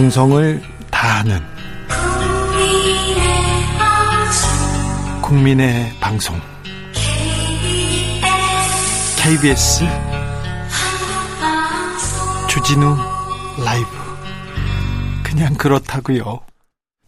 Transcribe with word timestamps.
정성을 0.00 0.62
다하는 0.90 1.40
국민의 5.20 5.92
방송 6.00 6.40
KBS 9.18 9.84
주진우 12.48 12.96
라이브 13.62 13.86
그냥 15.22 15.52
그렇다고요. 15.52 16.40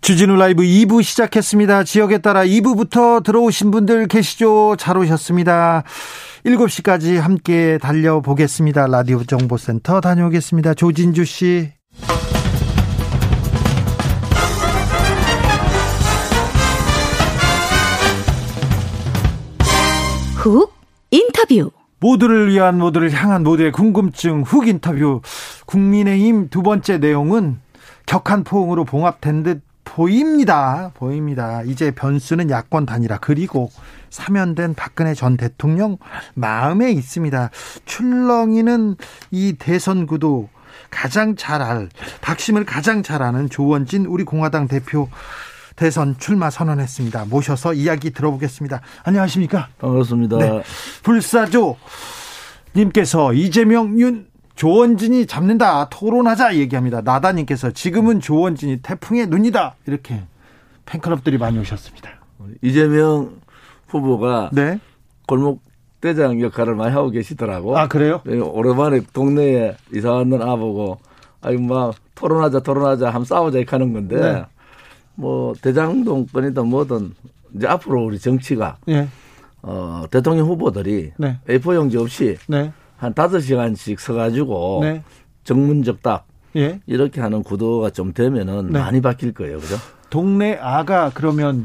주진우 0.02 0.36
라이브 0.36 0.62
2부 0.62 1.02
시작했습니다. 1.02 1.84
지역에 1.84 2.18
따라 2.18 2.44
2부부터 2.44 3.24
들어오신 3.24 3.70
분들 3.70 4.06
계시죠? 4.08 4.76
잘 4.78 4.98
오셨습니다. 4.98 5.84
7시까지 6.44 7.18
함께 7.18 7.78
달려보겠습니다. 7.78 8.86
라디오 8.88 9.24
정보센터 9.24 10.02
다녀오겠습니다. 10.02 10.74
조진주 10.74 11.24
씨. 11.24 11.72
훅 20.42 20.74
인터뷰 21.12 21.70
모두를 22.00 22.50
위한 22.50 22.76
모두를 22.76 23.12
향한 23.12 23.44
모두의 23.44 23.70
궁금증 23.70 24.42
훅 24.42 24.66
인터뷰 24.66 25.20
국민의힘 25.66 26.48
두 26.48 26.64
번째 26.64 26.98
내용은 26.98 27.60
격한 28.06 28.42
포옹으로 28.42 28.84
봉합된 28.84 29.44
듯 29.44 29.62
보입니다. 29.84 30.90
보입니다. 30.94 31.62
이제 31.62 31.92
변수는 31.92 32.50
야권 32.50 32.86
단일화 32.86 33.18
그리고 33.18 33.70
사면된 34.10 34.74
박근혜 34.74 35.14
전 35.14 35.36
대통령 35.36 35.96
마음에 36.34 36.90
있습니다. 36.90 37.50
출렁이는 37.84 38.96
이 39.30 39.54
대선 39.60 40.06
구도 40.06 40.48
가장 40.90 41.36
잘 41.36 41.62
알, 41.62 41.88
박심을 42.20 42.64
가장 42.64 43.04
잘 43.04 43.22
아는 43.22 43.48
조원진 43.48 44.06
우리 44.06 44.24
공화당 44.24 44.66
대표 44.66 45.08
대선 45.76 46.16
출마 46.18 46.50
선언했습니다. 46.50 47.26
모셔서 47.26 47.74
이야기 47.74 48.10
들어보겠습니다. 48.10 48.80
안녕하십니까? 49.04 49.68
반갑습니다. 49.78 50.38
네. 50.38 50.62
불사조 51.02 51.76
님께서 52.74 53.32
이재명 53.32 53.98
윤 54.00 54.26
조원진이 54.54 55.26
잡는다 55.26 55.88
토론하자 55.88 56.56
얘기합니다. 56.56 57.00
나다님께서 57.00 57.70
지금은 57.70 58.20
조원진이 58.20 58.78
태풍의 58.82 59.26
눈이다 59.28 59.76
이렇게 59.86 60.22
팬클럽들이 60.86 61.38
많이 61.38 61.58
오셨습니다. 61.58 62.10
이재명 62.60 63.40
후보가 63.88 64.50
네. 64.52 64.78
골목 65.26 65.62
대장 66.00 66.40
역할을 66.40 66.74
많이 66.74 66.92
하고 66.92 67.10
계시더라고. 67.10 67.78
아 67.78 67.86
그래요? 67.86 68.20
네, 68.24 68.38
오랜만에 68.38 69.02
동네에 69.12 69.76
이사 69.94 70.12
왔는 70.12 70.42
아보고 70.42 70.98
아이 71.40 71.56
막 71.56 71.94
토론하자 72.14 72.60
토론하자 72.60 73.10
함 73.10 73.24
싸우자 73.24 73.58
이렇게 73.58 73.70
하는 73.70 73.92
건데 73.92 74.16
네. 74.16 74.44
뭐 75.14 75.54
대장동권이든 75.60 76.66
뭐든 76.66 77.14
이제 77.54 77.66
앞으로 77.66 78.04
우리 78.04 78.18
정치가 78.18 78.78
네. 78.86 79.08
어 79.62 80.04
대통령 80.10 80.48
후보들이 80.48 81.12
네. 81.18 81.38
A4 81.48 81.74
용지 81.74 81.96
없이 81.96 82.36
네. 82.48 82.72
한 82.96 83.14
다섯 83.14 83.40
시간씩 83.40 84.00
서가지고 84.00 84.80
네. 84.82 85.02
정문적 85.44 86.02
답 86.02 86.26
예. 86.56 86.80
이렇게 86.86 87.20
하는 87.20 87.42
구도가 87.42 87.90
좀 87.90 88.12
되면은 88.12 88.70
네. 88.72 88.78
많이 88.78 89.00
바뀔 89.00 89.32
거예요, 89.32 89.58
그죠? 89.58 89.76
동네 90.10 90.56
아가 90.60 91.10
그러면 91.14 91.64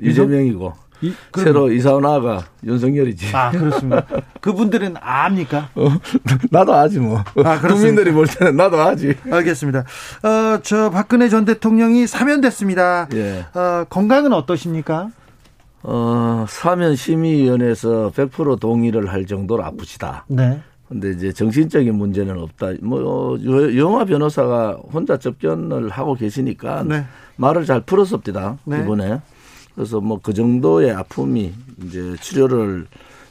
이재명이고 0.00 0.72
이, 1.00 1.12
새로 1.36 1.70
이사 1.70 1.94
온 1.94 2.04
아가 2.04 2.44
윤석열이지. 2.64 3.34
아 3.36 3.50
그렇습니다. 3.50 4.04
그분들은 4.40 4.96
압니까? 5.00 5.68
어, 5.74 5.88
나도 6.50 6.74
아지 6.74 6.98
뭐. 6.98 7.22
아, 7.44 7.60
국민들이 7.60 8.12
볼 8.12 8.26
때는 8.26 8.56
나도 8.56 8.80
아지. 8.80 9.14
알겠습니다. 9.30 9.80
어, 9.80 10.60
저 10.62 10.90
박근혜 10.90 11.28
전 11.28 11.44
대통령이 11.44 12.06
사면됐습니다. 12.06 13.08
예. 13.14 13.46
어, 13.54 13.84
건강은 13.88 14.32
어떠십니까? 14.32 15.10
어, 15.82 16.44
사면 16.48 16.96
심의위원회에서 16.96 18.12
100% 18.14 18.58
동의를 18.60 19.12
할 19.12 19.26
정도로 19.26 19.64
아프시다. 19.64 20.24
네. 20.28 20.60
근데 20.88 21.10
이제 21.10 21.32
정신적인 21.32 21.94
문제는 21.94 22.38
없다. 22.38 22.72
뭐 22.82 23.38
영화 23.76 24.04
변호사가 24.04 24.78
혼자 24.92 25.18
접견을 25.18 25.90
하고 25.90 26.14
계시니까 26.14 26.82
네. 26.84 27.04
말을 27.36 27.66
잘 27.66 27.82
풀었습니다. 27.82 28.58
네. 28.64 28.80
이번에. 28.80 29.20
그래서 29.78 30.00
뭐 30.00 30.18
그 30.20 30.34
정도의 30.34 30.90
아픔이 30.90 31.54
이제 31.84 32.16
치료를 32.20 32.88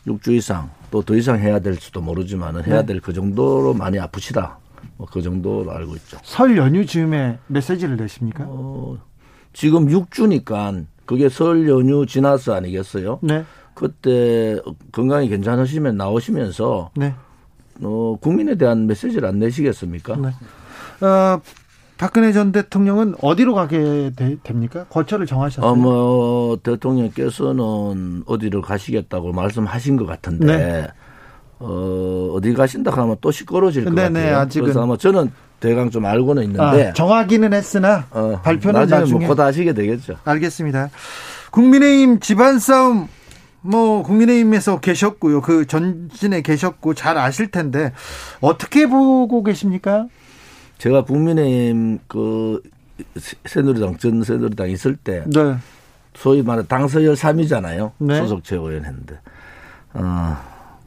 6주 0.08 0.32
이상 0.32 0.70
또 0.90 1.02
더 1.02 1.14
이상 1.14 1.38
해야 1.40 1.60
될 1.60 1.76
수도 1.76 2.00
모르지만은 2.00 2.64
해야 2.64 2.80
네. 2.80 2.86
될그 2.86 3.12
정도로 3.12 3.74
많이 3.74 4.00
아프시다. 4.00 4.58
뭐 4.96 5.06
그 5.12 5.22
정도로 5.22 5.70
알고 5.70 5.96
있죠. 5.98 6.18
설 6.24 6.56
연휴 6.56 6.86
즈음에 6.86 7.38
메시지를 7.48 7.98
내십니까? 7.98 8.46
어, 8.48 8.98
지금 9.52 9.88
6주니까 9.88 10.86
그게 11.06 11.28
설 11.28 11.68
연휴 11.68 12.06
지나서 12.06 12.54
아니겠어요? 12.56 13.20
네. 13.24 13.44
그때 13.74 14.58
건강이 14.94 15.28
괜찮으시면 15.28 15.98
나오시면서 15.98 16.92
네. 16.96 17.14
어, 17.84 18.16
국민에 18.22 18.56
대한 18.56 18.88
메시지를 18.88 19.28
안 19.28 19.40
내시겠습니까? 19.40 20.16
네. 20.16 20.30
어, 21.06 21.42
박근혜 21.98 22.32
전 22.32 22.52
대통령은 22.52 23.16
어디로 23.22 23.54
가게 23.54 24.12
되, 24.16 24.38
됩니까? 24.44 24.86
거처를 24.90 25.26
정하셨어요? 25.26 25.70
어, 25.70 25.76
뭐, 25.76 26.58
대통령께서는 26.62 28.24
어디로 28.26 28.62
가시겠다고 28.62 29.34
말씀하신 29.34 29.98
것 29.98 30.06
같은데, 30.06 30.46
네. 30.46 30.88
어, 31.60 32.32
어디 32.34 32.54
가신다 32.54 32.92
하면 32.92 33.16
또 33.20 33.32
시끄러워질 33.32 33.86
것 33.86 33.94
네네, 33.96 34.22
같아요. 34.22 34.38
아직은. 34.38 34.66
그래서 34.66 34.84
아마 34.84 34.96
저는 34.96 35.32
대강 35.60 35.90
좀 35.90 36.06
알고는 36.06 36.44
있는데. 36.44 36.90
아, 36.90 36.94
정하기는 36.94 37.54
했으나, 37.54 38.06
어, 38.12 38.40
발표는 38.44 38.82
나중에, 38.82 39.00
나중에 39.00 39.20
뭐곧 39.20 39.40
하시게 39.40 39.74
되겠죠. 39.74 40.18
알겠습니다. 40.24 40.90
국민의힘 41.52 42.20
집안 42.20 42.60
싸움 42.60 43.08
뭐 43.62 44.04
국민의힘에서 44.04 44.80
계셨고요. 44.80 45.42
그 45.42 45.66
전진에 45.66 46.42
계셨고 46.42 46.94
잘 46.94 47.18
아실 47.18 47.50
텐데 47.50 47.92
어떻게 48.40 48.88
보고 48.88 49.44
계십니까? 49.44 50.08
제가 50.78 51.04
국민의힘 51.04 52.00
그 52.08 52.62
새누리당 53.46 53.98
전 53.98 54.24
새누리당 54.24 54.70
있을 54.70 54.96
때 54.96 55.24
네. 55.28 55.56
소위 56.14 56.42
말해 56.42 56.64
당서열 56.68 57.16
3위잖아요. 57.16 57.92
네. 58.00 58.18
소속 58.18 58.44
최고위원 58.44 58.86
했는데 58.86 59.20
어, 59.94 60.38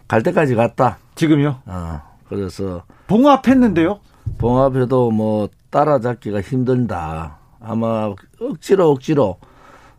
갈 0.09 0.23
때까지 0.23 0.55
갔다. 0.55 0.99
지금요? 1.15 1.61
어, 1.67 2.03
그래서 2.29 2.85
봉합했는데요. 3.07 4.01
봉합해도 4.39 5.11
뭐 5.11 5.49
따라잡기가 5.71 6.41
힘들다. 6.41 7.39
아마 7.61 8.13
억지로 8.41 8.91
억지로 8.91 9.37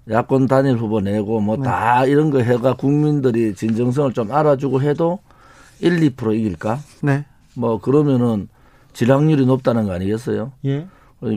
야권 0.10 0.48
단일 0.48 0.78
후보 0.78 1.00
내고 1.00 1.40
뭐다 1.40 2.02
네. 2.04 2.12
이런 2.12 2.32
거 2.32 2.40
해가 2.40 2.76
국민들이 2.76 3.54
진정성을 3.54 4.14
좀 4.14 4.32
알아주고 4.32 4.82
해도 4.82 5.20
1, 5.80 6.00
2% 6.16 6.36
이길까? 6.38 6.80
네. 7.04 7.26
뭐 7.56 7.80
그러면은 7.80 8.48
질확률이 8.94 9.46
높다는 9.46 9.86
거 9.86 9.94
아니겠어요? 9.94 10.52
예. 10.66 10.88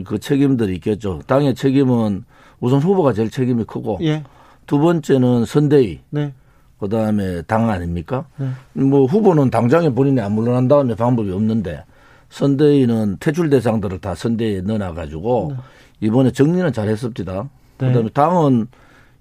그 0.05 0.19
책임들이 0.19 0.73
있겠죠. 0.75 1.21
당의 1.27 1.55
책임은 1.55 2.25
우선 2.59 2.79
후보가 2.79 3.13
제일 3.13 3.29
책임이 3.29 3.65
크고 3.65 3.99
예. 4.01 4.23
두 4.65 4.79
번째는 4.79 5.45
선대위. 5.45 5.99
네. 6.09 6.33
그다음에 6.79 7.41
당 7.43 7.69
아닙니까? 7.69 8.25
네. 8.37 8.49
뭐 8.73 9.05
후보는 9.05 9.49
당장에 9.49 9.89
본인이 9.89 10.19
안 10.21 10.33
물러난 10.33 10.67
다음에 10.67 10.95
방법이 10.95 11.31
없는데 11.31 11.83
선대위는 12.29 13.17
퇴출 13.19 13.49
대상들을 13.49 13.99
다 13.99 14.15
선대위에 14.15 14.61
넣어놔 14.61 14.93
가지고 14.93 15.51
네. 15.51 15.57
이번에 16.01 16.31
정리는 16.31 16.71
잘 16.73 16.89
했습니다. 16.89 17.49
네. 17.77 17.87
그다음에 17.87 18.09
당은 18.09 18.67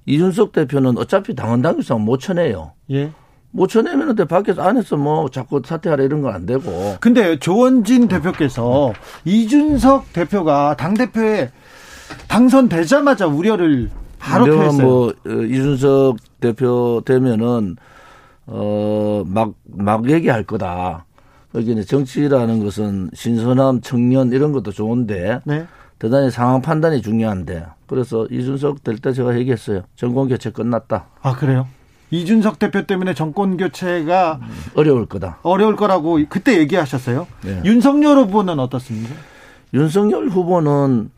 이준석 0.06 0.53
대표는 0.53 0.99
어차피 0.99 1.34
당헌 1.34 1.62
당규상 1.62 2.05
못 2.05 2.19
쳐내요. 2.19 2.73
예. 2.91 3.12
못 3.56 3.69
쳐내면은 3.69 4.16
밖에서 4.26 4.62
안에서 4.62 4.97
뭐 4.97 5.28
자꾸 5.31 5.62
사퇴하라 5.65 6.02
이런 6.02 6.23
건 6.23 6.34
안 6.34 6.44
되고. 6.44 6.96
근데 7.00 7.38
조원진 7.38 8.08
대표께서 8.08 8.93
이준석 9.25 10.12
대표가 10.12 10.75
당 10.76 10.94
대표에 10.94 11.52
당선되자마자 12.26 13.26
우려를 13.29 13.90
바로 14.19 14.46
표했어요. 14.46 14.82
뭐 14.87 15.08
어, 15.08 15.31
이준석 15.31 16.17
대표 16.40 17.02
되면은 17.05 17.76
어막막 18.46 19.55
막 19.64 20.11
얘기할 20.11 20.43
거다. 20.44 21.05
여기는 21.55 21.84
정치라는 21.84 22.62
것은 22.64 23.11
신선함, 23.14 23.81
청년 23.82 24.32
이런 24.32 24.50
것도 24.52 24.73
좋은데 24.73 25.40
네. 25.44 25.67
대단히 26.00 26.29
상황 26.32 26.61
판단이 26.61 27.00
중요한데 27.02 27.67
그래서 27.87 28.26
이준석 28.32 28.82
될 28.82 28.99
때 28.99 29.12
제가 29.12 29.38
얘기했어요. 29.38 29.82
정권 29.94 30.26
교체 30.29 30.50
끝났다. 30.50 31.05
아 31.23 31.37
그래요? 31.37 31.69
이준석 32.11 32.59
대표 32.59 32.87
때문에 32.87 33.15
정권 33.15 33.56
교체가 33.56 34.41
음, 34.43 34.49
어려울 34.75 35.06
거다. 35.06 35.39
어려울 35.43 35.77
거라고 35.77 36.21
그때 36.29 36.59
얘기하셨어요. 36.59 37.27
네. 37.43 37.62
윤석열 37.65 38.19
후보는 38.19 38.59
어떻습니까? 38.59 39.15
윤석열 39.73 40.29
후보는 40.29 41.11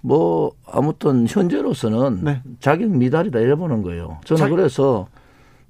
뭐 0.00 0.52
아무튼 0.66 1.26
현재로서는 1.28 2.20
네. 2.24 2.42
자격 2.60 2.88
미달이다 2.88 3.40
이래 3.40 3.54
보는 3.54 3.82
거예요. 3.82 4.18
저는 4.24 4.38
자... 4.38 4.48
그래서 4.48 5.08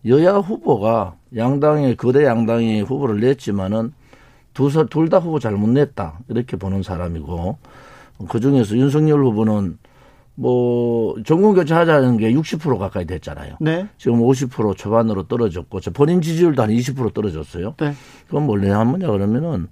여야 0.07 0.35
후보가 0.35 1.15
양당의 1.37 1.97
거대 1.97 2.25
양당이 2.25 2.83
후보를 2.83 3.21
냈지만은 3.21 3.93
둘다 4.53 5.19
후보 5.19 5.39
잘못 5.39 5.69
냈다 5.71 6.19
이렇게 6.29 6.57
보는 6.57 6.83
사람이고 6.83 7.59
그 8.29 8.41
중에서 8.41 8.77
윤석열 8.77 9.23
후보는 9.25 9.79
뭐 10.41 11.17
전공 11.25 11.55
교체하자는 11.55 12.17
게 12.17 12.33
60% 12.33 12.79
가까이 12.79 13.05
됐잖아요. 13.07 13.57
네. 13.61 13.89
지금 13.99 14.21
50% 14.21 14.77
초반으로 14.77 15.25
떨어졌고 15.27 15.81
저 15.81 15.91
본인 15.91 16.23
지지율도 16.23 16.63
한 16.63 16.71
20% 16.71 17.13
떨어졌어요. 17.13 17.75
네. 17.77 17.93
그건 18.27 18.45
뭘래 18.45 18.71
하면냐 18.71 19.09
그러면은 19.09 19.67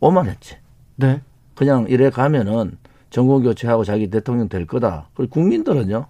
오만했지. 0.00 0.56
네. 0.96 1.22
그냥 1.54 1.86
이래 1.88 2.10
가면은 2.10 2.76
전공 3.08 3.42
교체하고 3.42 3.84
자기 3.84 4.10
대통령 4.10 4.50
될 4.50 4.66
거다. 4.66 5.08
그리고 5.14 5.32
국민들은요. 5.32 6.06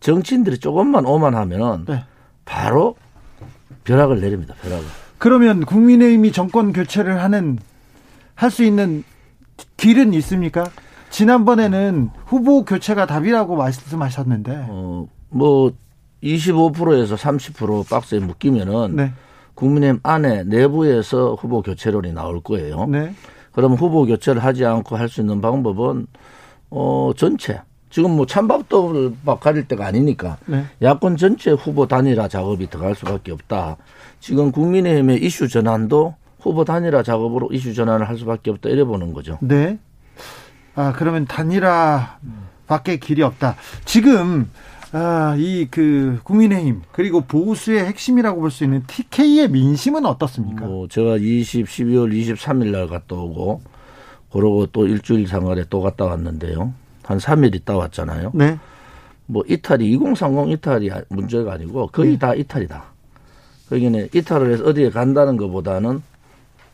정치인들이 0.00 0.58
조금만 0.58 1.06
오만하면은 1.06 1.84
네. 1.86 2.04
바로 2.44 2.96
벼락을 3.84 4.20
내립니다. 4.20 4.54
벼락을. 4.62 4.84
그러면 5.18 5.64
국민의힘이 5.64 6.32
정권 6.32 6.72
교체를 6.72 7.22
하는 7.22 7.58
할 8.34 8.50
수 8.50 8.64
있는 8.64 9.04
길은 9.76 10.12
있습니까? 10.14 10.64
지난번에는 11.14 12.10
후보 12.26 12.64
교체가 12.64 13.06
답이라고 13.06 13.54
말씀하셨는데. 13.54 14.66
어, 14.68 15.06
뭐 15.30 15.72
25%에서 16.24 17.14
30% 17.14 17.88
박스에 17.88 18.18
묶이면은 18.18 18.96
네. 18.96 19.12
국민의힘 19.54 20.00
안에 20.02 20.42
내부에서 20.44 21.34
후보 21.34 21.62
교체론이 21.62 22.12
나올 22.12 22.40
거예요. 22.40 22.86
네. 22.86 23.14
그러면 23.52 23.78
후보 23.78 24.04
교체를 24.06 24.42
하지 24.42 24.64
않고 24.64 24.96
할 24.96 25.08
수 25.08 25.20
있는 25.20 25.40
방법은 25.40 26.08
어 26.70 27.12
전체 27.16 27.60
지금 27.90 28.16
뭐 28.16 28.26
찬밥도 28.26 29.12
막 29.24 29.38
가릴 29.38 29.68
때가 29.68 29.86
아니니까 29.86 30.38
네. 30.46 30.64
야권 30.82 31.16
전체 31.16 31.52
후보 31.52 31.86
단일화 31.86 32.26
작업이 32.26 32.68
들어갈 32.68 32.96
수밖에 32.96 33.30
없다. 33.30 33.76
지금 34.18 34.50
국민의힘의 34.50 35.22
이슈 35.22 35.46
전환도 35.46 36.14
후보 36.40 36.64
단일화 36.64 37.04
작업으로 37.04 37.50
이슈 37.52 37.72
전환을 37.72 38.08
할 38.08 38.18
수밖에 38.18 38.50
없다 38.50 38.70
이래 38.70 38.82
보는 38.82 39.12
거죠. 39.12 39.38
네. 39.42 39.78
아, 40.74 40.92
그러면 40.96 41.26
단일화 41.26 42.18
밖에 42.66 42.96
길이 42.98 43.22
없다. 43.22 43.56
지금, 43.84 44.50
아, 44.92 45.34
이 45.38 45.66
그 45.70 46.20
국민의힘, 46.24 46.82
그리고 46.92 47.20
보수의 47.22 47.84
핵심이라고 47.84 48.40
볼 48.40 48.50
수 48.50 48.64
있는 48.64 48.82
TK의 48.86 49.48
민심은 49.50 50.06
어떻습니까? 50.06 50.64
뭐 50.66 50.88
제가 50.88 51.16
20, 51.16 51.66
12월 51.66 52.12
23일 52.12 52.70
날 52.70 52.88
갔다 52.88 53.16
오고 53.16 53.62
그러고 54.32 54.66
또 54.66 54.86
일주일 54.86 55.26
상간에 55.28 55.64
또 55.70 55.80
갔다 55.80 56.04
왔는데요. 56.06 56.72
한 57.04 57.18
3일 57.18 57.54
있다 57.54 57.76
왔잖아요. 57.76 58.32
네. 58.34 58.58
뭐 59.26 59.42
이탈이 59.48 59.86
2030 59.92 60.50
이탈이 60.52 60.90
문제가 61.08 61.54
아니고 61.54 61.88
거의 61.88 62.12
네. 62.12 62.18
다 62.18 62.34
이탈이다. 62.34 62.84
그러니까 63.68 64.06
이탈을 64.12 64.52
해서 64.52 64.64
어디에 64.64 64.90
간다는 64.90 65.36
것보다는 65.36 66.02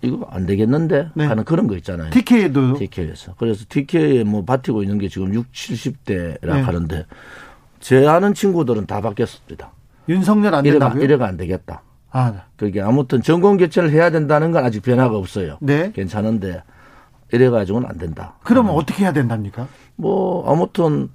이거 0.03 0.27
안 0.31 0.47
되겠는데 0.47 1.11
네. 1.15 1.27
하는 1.27 1.45
그런 1.45 1.67
거 1.67 1.77
있잖아요. 1.77 2.11
TK도 2.11 2.79
TK에서. 2.79 3.35
그래서 3.39 3.65
TK에 3.69 4.25
뭐 4.25 4.45
버티고 4.45 4.83
있는 4.83 4.99
게 4.99 5.09
지금 5.09 5.35
6, 5.35 5.53
70대라 5.53 6.55
네. 6.55 6.61
하는데 6.63 7.07
제 7.81 8.07
아는 8.07 8.35
친구들은 8.35 8.87
다 8.87 9.01
바뀌었습니다. 9.01 9.71
윤석열 10.09 10.55
안 10.55 10.65
이래가, 10.65 10.87
된다고요? 10.87 11.05
이래가 11.05 11.27
안 11.27 11.37
되겠다. 11.37 11.83
아, 12.13 12.45
그게 12.57 12.81
아무튼 12.81 13.23
정권 13.23 13.57
교체를 13.57 13.91
해야 13.91 14.11
된다는 14.11 14.51
건 14.53 14.65
아직 14.65 14.83
변화가 14.83 15.17
없어요. 15.17 15.59
네. 15.61 15.93
괜찮은데 15.93 16.63
이래 17.33 17.49
가지고는 17.51 17.89
안 17.89 17.99
된다. 17.99 18.35
그러면 18.43 18.75
어떻게 18.75 19.05
해야 19.05 19.13
된답니까? 19.13 19.69
뭐 19.97 20.51
아무튼 20.51 21.11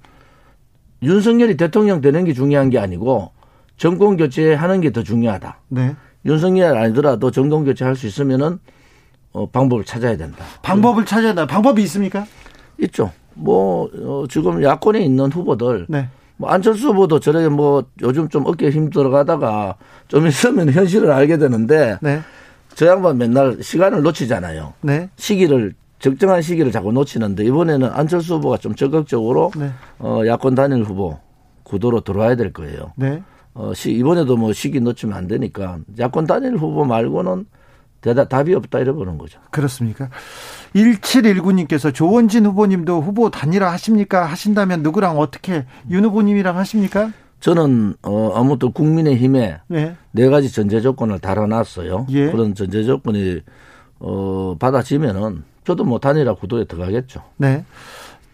윤석열이 1.02 1.56
대통령 1.56 2.00
되는 2.00 2.24
게 2.24 2.32
중요한 2.32 2.70
게 2.70 2.78
아니고 2.78 3.32
정권 3.76 4.16
교체하는 4.16 4.80
게 4.80 4.90
더 4.90 5.02
중요하다. 5.02 5.58
네. 5.68 5.94
윤석열 6.24 6.76
아니더라도 6.78 7.30
정권 7.30 7.64
교체할 7.64 7.94
수 7.94 8.06
있으면은 8.06 8.58
어, 9.36 9.46
방법을 9.52 9.84
찾아야 9.84 10.16
된다. 10.16 10.46
방법을 10.62 11.04
찾아야 11.04 11.34
된다. 11.34 11.46
방법이 11.46 11.82
있습니까? 11.82 12.24
있죠. 12.78 13.12
뭐 13.34 13.90
어, 13.94 14.24
지금 14.30 14.62
야권에 14.62 15.00
있는 15.00 15.30
후보들 15.30 15.86
네. 15.90 16.08
뭐 16.38 16.48
안철수 16.48 16.88
후보도 16.88 17.20
저래 17.20 17.46
뭐 17.48 17.84
요즘 18.00 18.30
좀 18.30 18.46
어깨 18.46 18.70
힘 18.70 18.88
들어가다가 18.88 19.76
좀 20.08 20.26
있으면 20.26 20.72
현실을 20.72 21.10
알게 21.12 21.36
되는데 21.36 21.98
네. 22.00 22.20
저 22.74 22.86
양반 22.86 23.18
맨날 23.18 23.62
시간을 23.62 24.00
놓치잖아요. 24.00 24.72
네. 24.80 25.10
시기를 25.16 25.74
적정한 25.98 26.40
시기를 26.40 26.72
자꾸 26.72 26.92
놓치는데 26.92 27.44
이번에는 27.44 27.90
안철수 27.92 28.36
후보가 28.36 28.56
좀 28.56 28.74
적극적으로 28.74 29.50
네. 29.58 29.70
어, 29.98 30.22
야권 30.26 30.54
단일 30.54 30.82
후보 30.82 31.18
구도로 31.62 32.00
들어와야 32.00 32.36
될 32.36 32.54
거예요. 32.54 32.92
네. 32.96 33.22
어, 33.52 33.74
시, 33.74 33.92
이번에도 33.92 34.38
뭐 34.38 34.54
시기 34.54 34.80
놓치면 34.80 35.14
안 35.14 35.26
되니까 35.26 35.78
야권 35.98 36.26
단일 36.26 36.56
후보 36.56 36.86
말고는 36.86 37.44
대답, 38.00 38.28
답이 38.28 38.54
없다 38.54 38.78
이래 38.78 38.92
보는 38.92 39.18
거죠. 39.18 39.40
그렇습니까? 39.50 40.08
1719님께서 40.74 41.92
조원진 41.92 42.46
후보님도 42.46 43.00
후보 43.00 43.30
단일화 43.30 43.70
하십니까? 43.72 44.24
하신다면 44.26 44.82
누구랑 44.82 45.18
어떻게 45.18 45.66
윤 45.90 46.04
후보님이랑 46.04 46.56
하십니까? 46.56 47.10
저는 47.40 47.94
어, 48.02 48.32
아무튼 48.34 48.72
국민의힘에 48.72 49.60
네. 49.68 49.96
네 50.12 50.28
가지 50.28 50.52
전제 50.52 50.80
조건을 50.80 51.18
달아놨어요. 51.18 52.06
예. 52.10 52.30
그런 52.30 52.54
전제 52.54 52.82
조건이 52.84 53.40
어, 53.98 54.56
받아지면은 54.58 55.44
저도 55.64 55.84
뭐 55.84 55.98
단일화 55.98 56.34
구도에 56.34 56.64
들어가겠죠. 56.64 57.22
네. 57.38 57.64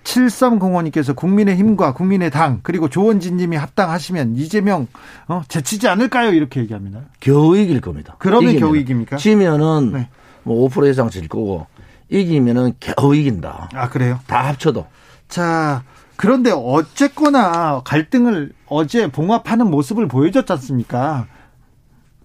7305님께서 0.04 1.14
국민의힘과 1.14 1.94
국민의당 1.94 2.60
그리고 2.62 2.88
조원진 2.88 3.36
님이 3.36 3.56
합당하시면 3.56 4.36
이재명 4.36 4.86
어, 5.28 5.42
제치지 5.48 5.88
않을까요? 5.88 6.32
이렇게 6.32 6.60
얘기합니다. 6.60 7.00
겨우 7.20 7.56
이길 7.56 7.80
겁니다. 7.80 8.16
그러면 8.18 8.50
이기면은. 8.50 8.60
겨우 8.60 8.76
이깁니까? 8.76 9.16
지면은 9.16 9.92
네. 9.92 10.08
뭐5% 10.44 10.90
이상 10.90 11.08
질 11.10 11.28
거고 11.28 11.66
이기면은 12.08 12.74
겨우 12.80 13.14
이긴다. 13.14 13.70
아, 13.74 13.88
그래요? 13.88 14.18
다 14.26 14.48
합쳐도. 14.48 14.86
자, 15.28 15.82
그런데 16.16 16.50
어쨌거나 16.54 17.80
갈등을 17.84 18.52
어제 18.66 19.06
봉합하는 19.10 19.70
모습을 19.70 20.08
보여줬지 20.08 20.52
않습니까? 20.52 21.26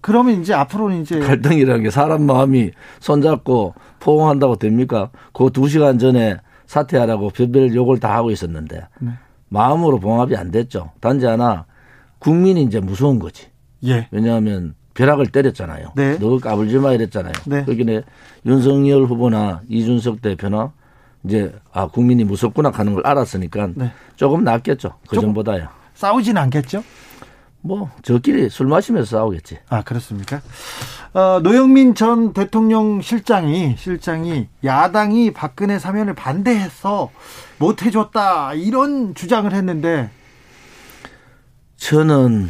그러면 0.00 0.40
이제 0.40 0.54
앞으로는 0.54 1.02
이제 1.02 1.18
갈등이라는 1.18 1.82
게 1.82 1.90
사람 1.90 2.22
마음이 2.24 2.70
손잡고 3.00 3.74
포옹한다고 4.00 4.56
됩니까? 4.56 5.10
그 5.32 5.50
두 5.50 5.68
시간 5.68 5.98
전에 5.98 6.36
사퇴하라고 6.68 7.30
별별 7.30 7.74
욕을 7.74 7.98
다 7.98 8.14
하고 8.14 8.30
있었는데 8.30 8.86
네. 9.00 9.10
마음으로 9.48 9.98
봉합이 9.98 10.36
안 10.36 10.50
됐죠. 10.52 10.92
단지 11.00 11.26
하나 11.26 11.64
국민이 12.18 12.62
이제 12.62 12.78
무서운 12.78 13.18
거지. 13.18 13.46
예. 13.84 14.06
왜냐하면 14.10 14.74
벼락을 14.94 15.26
때렸잖아요. 15.26 15.92
네. 15.96 16.18
너 16.18 16.38
까불지 16.38 16.78
마 16.78 16.92
이랬잖아요. 16.92 17.32
네. 17.46 17.64
그러기에 17.64 18.02
윤석열 18.44 19.04
후보나 19.04 19.62
이준석 19.68 20.20
대표나 20.20 20.72
이제 21.24 21.52
아 21.72 21.86
국민이 21.86 22.24
무섭구나 22.24 22.70
하는 22.72 22.94
걸 22.94 23.06
알았으니까 23.06 23.70
네. 23.74 23.90
조금 24.16 24.44
낫겠죠. 24.44 24.92
그 25.08 25.16
전보다야. 25.16 25.70
싸우진 25.94 26.36
않겠죠? 26.36 26.84
뭐 27.68 27.90
저끼리 28.00 28.48
술 28.48 28.66
마시면서 28.66 29.18
싸우겠지. 29.18 29.58
아 29.68 29.82
그렇습니까? 29.82 30.40
어, 31.12 31.40
노영민 31.42 31.94
전 31.94 32.32
대통령 32.32 33.02
실장이 33.02 33.76
실장이 33.76 34.48
야당이 34.64 35.34
박근혜 35.34 35.78
사면을 35.78 36.14
반대해서 36.14 37.10
못 37.58 37.82
해줬다 37.82 38.54
이런 38.54 39.14
주장을 39.14 39.52
했는데 39.52 40.08
저는 41.76 42.48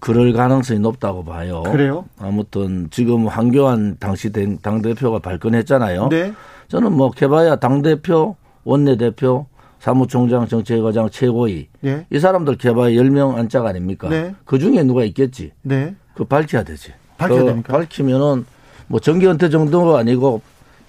그럴 0.00 0.34
가능성이 0.34 0.80
높다고 0.80 1.24
봐요. 1.24 1.62
그래요? 1.62 2.04
아무튼 2.18 2.88
지금 2.90 3.28
황교안 3.28 3.96
당시 3.98 4.30
당 4.60 4.82
대표가 4.82 5.20
발끈했잖아요. 5.20 6.08
네, 6.10 6.34
저는 6.68 6.92
뭐 6.92 7.10
개봐야 7.10 7.56
당 7.56 7.80
대표, 7.80 8.36
원내 8.64 8.98
대표, 8.98 9.46
사무총장, 9.82 10.46
정책과장, 10.46 11.10
최고위 11.10 11.66
네, 11.80 12.06
이 12.08 12.20
사람들 12.20 12.56
개봐야 12.56 12.90
10명 12.90 13.34
안짝 13.34 13.66
아닙니까? 13.66 14.08
네. 14.08 14.32
그 14.44 14.60
중에 14.60 14.84
누가 14.84 15.02
있겠지. 15.02 15.50
네. 15.62 15.96
그 16.14 16.22
밝혀야 16.22 16.62
되지. 16.62 16.92
밝혀야 17.18 17.40
그 17.40 17.46
됩니까? 17.46 17.72
밝히면은 17.72 18.46
뭐 18.86 19.00
정기 19.00 19.26
은퇴 19.26 19.48
정도가 19.50 19.98
아니고 19.98 20.40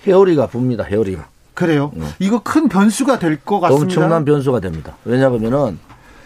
회오리가 0.06 0.48
붑니다. 0.48 0.86
회오리가. 0.86 1.28
그래요. 1.56 1.92
이거 2.20 2.44
큰 2.44 2.68
변수가 2.70 3.18
될 3.18 3.40
것 3.44 3.60
같습니다. 3.62 3.80
네. 3.80 3.84
엄청난 3.84 4.26
변수가 4.26 4.60
됩니다. 4.60 4.96
왜냐하면은 5.06 5.80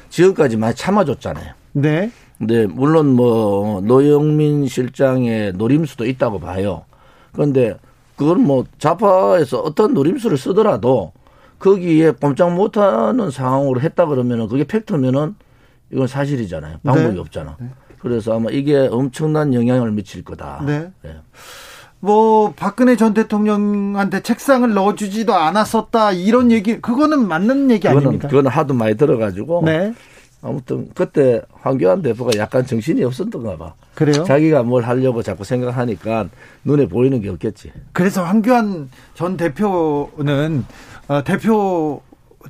지금까지 0.10 0.58
많이 0.58 0.76
참아줬잖아요. 0.76 1.54
네, 1.72 2.12
근데 2.38 2.66
물론 2.68 3.14
뭐 3.16 3.80
노영민 3.80 4.68
실장의 4.68 5.54
노림수도 5.54 6.06
있다고 6.06 6.42
봐요. 6.42 6.84
그런데 7.32 7.78
그건 8.18 8.42
뭐 8.42 8.66
좌파에서 8.78 9.60
어떤 9.62 9.94
노림수를 9.94 10.38
쓰더라도 10.38 11.14
거기에 11.60 12.12
꼼짝 12.12 12.54
못하는 12.54 13.32
상황으로 13.32 13.82
했다 13.82 14.06
그러면은 14.06 14.48
그게 14.48 14.64
팩트면은 14.64 15.36
이건 15.92 16.08
사실이잖아요. 16.08 16.78
방법이 16.84 17.16
네. 17.16 17.20
없잖아. 17.20 17.58
그래서 18.00 18.36
아마 18.36 18.50
이게 18.52 18.88
엄청난 18.92 19.54
영향을 19.54 19.92
미칠 19.92 20.24
거다. 20.24 20.64
네. 20.66 20.92
예. 21.06 21.18
뭐 22.00 22.54
박근혜 22.56 22.96
전 22.96 23.14
대통령한테 23.14 24.22
책상을 24.22 24.72
넣어주지도 24.72 25.34
않았었다 25.34 26.12
이런 26.12 26.52
얘기 26.52 26.80
그거는 26.80 27.28
맞는 27.28 27.72
얘기 27.72 27.88
그거는 27.88 28.08
아닙니까? 28.08 28.28
그거는 28.28 28.52
하도 28.52 28.76
많이 28.76 28.96
들어가지고 28.96 29.64
네, 29.66 29.94
아무튼 30.41 30.89
그때 30.94 31.41
황교안 31.51 32.01
대표가 32.01 32.32
약간 32.38 32.65
정신이 32.65 33.03
없었던가 33.03 33.58
봐. 33.58 33.74
그래요. 33.96 34.24
자기가 34.24 34.63
뭘 34.63 34.84
하려고 34.84 35.24
자꾸 35.24 35.44
생각하니까 35.44 36.29
눈에 36.63 36.88
보이는 36.88 37.20
게 37.22 37.29
없겠지. 37.29 37.72
그래서 37.91 38.24
황교안 38.24 38.89
전 39.15 39.36
대표는 39.38 40.65
어, 41.08 41.24
대표 41.24 42.01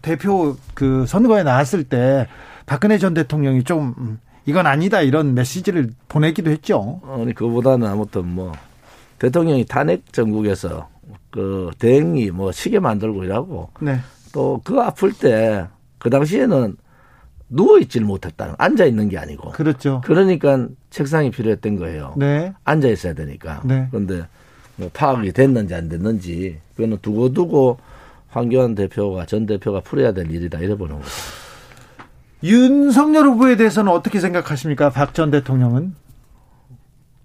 대표 0.02 0.56
그 0.74 1.06
선거에 1.08 1.44
나왔을 1.44 1.84
때 1.86 2.28
박근혜 2.66 2.98
전 2.98 3.14
대통령이 3.14 3.64
좀 3.64 3.96
음, 3.98 4.20
이건 4.46 4.68
아니다 4.68 5.02
이런 5.02 5.34
메시지를 5.34 5.92
보내기도 6.10 6.52
했죠. 6.52 7.02
아니 7.06 7.34
그보다는 7.34 7.88
아무튼 7.88 8.28
뭐 8.28 8.52
대통령이 9.20 9.66
탄핵 9.66 10.12
전국에서 10.12 10.90
그 11.32 11.72
대행이 11.80 12.32
뭐 12.32 12.52
시계 12.52 12.80
만들고 12.80 13.24
이라고 13.24 13.70
네. 13.80 14.00
또 14.34 14.62
그 14.64 14.80
아플 14.82 15.14
때 15.14 15.66
그 16.00 16.10
당시에는 16.10 16.78
누워 17.50 17.80
있질 17.80 18.04
못했다. 18.04 18.56
앉아 18.58 18.86
있는 18.86 19.10
게 19.10 19.18
아니고. 19.18 19.52
그렇죠. 19.52 20.02
그러니까 20.04 20.68
책상이 20.90 21.32
필요했던 21.32 21.78
거예요. 21.78 22.14
네. 22.18 22.54
앉아 22.64 22.88
있어야 22.90 23.14
되니까. 23.14 23.62
네. 23.64 23.88
그런데 23.90 24.26
뭐 24.76 24.90
파악이 24.94 25.32
됐는지 25.32 25.74
안 25.74 25.90
됐는지 25.90 26.58
그거는 26.76 26.98
두고 27.02 27.34
두고 27.34 27.80
황교안 28.30 28.76
대표가 28.76 29.26
전 29.26 29.46
대표가 29.46 29.80
풀어야 29.80 30.12
될 30.14 30.30
일이다 30.30 30.60
이래 30.60 30.76
보는 30.76 30.98
거죠. 30.98 31.10
윤석열 32.44 33.26
후보에 33.26 33.56
대해서는 33.56 33.92
어떻게 33.92 34.20
생각하십니까? 34.20 34.90
박 34.92 35.14
전 35.14 35.32
대통령은? 35.32 35.96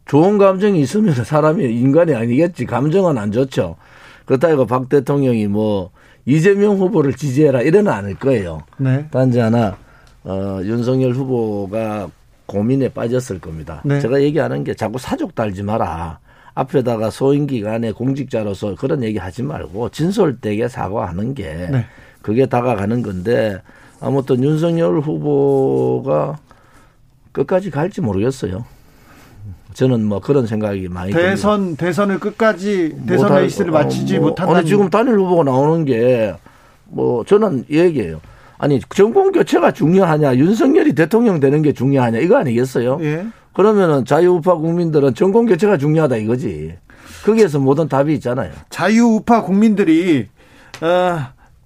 좋은 0.06 0.38
감정이 0.38 0.80
있으면 0.80 1.14
사람이 1.14 1.64
인간이 1.64 2.14
아니겠지. 2.14 2.64
감정은 2.66 3.18
안 3.18 3.32
좋죠. 3.32 3.76
그렇다고 4.24 4.66
박 4.66 4.88
대통령이 4.88 5.48
뭐 5.48 5.90
이재명 6.24 6.76
후보를 6.78 7.14
지지해라 7.14 7.62
이래는 7.62 7.90
않을 7.90 8.14
거예요. 8.16 8.62
네. 8.78 9.06
단지 9.10 9.38
하나 9.38 9.76
어, 10.24 10.60
윤석열 10.62 11.12
후보가 11.12 12.10
고민에 12.46 12.88
빠졌을 12.88 13.38
겁니다. 13.38 13.80
네. 13.84 14.00
제가 14.00 14.22
얘기하는 14.22 14.64
게 14.64 14.74
자꾸 14.74 14.98
사족 14.98 15.34
달지 15.34 15.62
마라. 15.62 16.18
앞에다가 16.54 17.10
소임기관의 17.10 17.94
공직자로서 17.94 18.74
그런 18.74 19.02
얘기 19.02 19.16
하지 19.18 19.42
말고 19.42 19.88
진솔되게 19.88 20.68
사과하는 20.68 21.34
게 21.34 21.68
네. 21.70 21.86
그게 22.20 22.44
다가가는 22.46 23.02
건데 23.02 23.60
아무튼 24.00 24.42
윤석열 24.42 25.00
후보가 25.00 26.38
끝까지 27.32 27.70
갈지 27.70 28.02
모르겠어요. 28.02 28.66
저는 29.72 30.04
뭐 30.04 30.20
그런 30.20 30.46
생각이 30.46 30.88
많이 30.88 31.12
듭니다. 31.12 31.30
대선 31.30 31.76
대선을 31.76 32.20
끝까지 32.20 32.96
대선 33.06 33.34
레이스를 33.34 33.70
어, 33.70 33.74
마치지 33.78 34.18
뭐, 34.18 34.28
못한다는 34.28 34.60
아니 34.60 34.68
지금 34.68 34.90
단일 34.90 35.14
후보가 35.18 35.44
나오는 35.44 35.84
게 35.86 36.34
뭐 36.92 37.24
저는 37.24 37.64
이 37.68 37.78
얘기예요. 37.78 38.20
아니 38.62 38.78
정권 38.94 39.32
교체가 39.32 39.72
중요하냐 39.72 40.36
윤석열이 40.36 40.94
대통령 40.94 41.40
되는 41.40 41.62
게 41.62 41.72
중요하냐 41.72 42.20
이거 42.20 42.36
아니겠어요? 42.36 43.00
예. 43.02 43.26
그러면은 43.54 44.04
자유우파 44.04 44.54
국민들은 44.54 45.14
정권 45.14 45.46
교체가 45.46 45.78
중요하다 45.78 46.18
이거지. 46.18 46.76
거기에서 47.24 47.58
모든 47.58 47.88
답이 47.88 48.14
있잖아요. 48.14 48.52
자유우파 48.70 49.42
국민들이 49.42 50.28
어, 50.80 51.18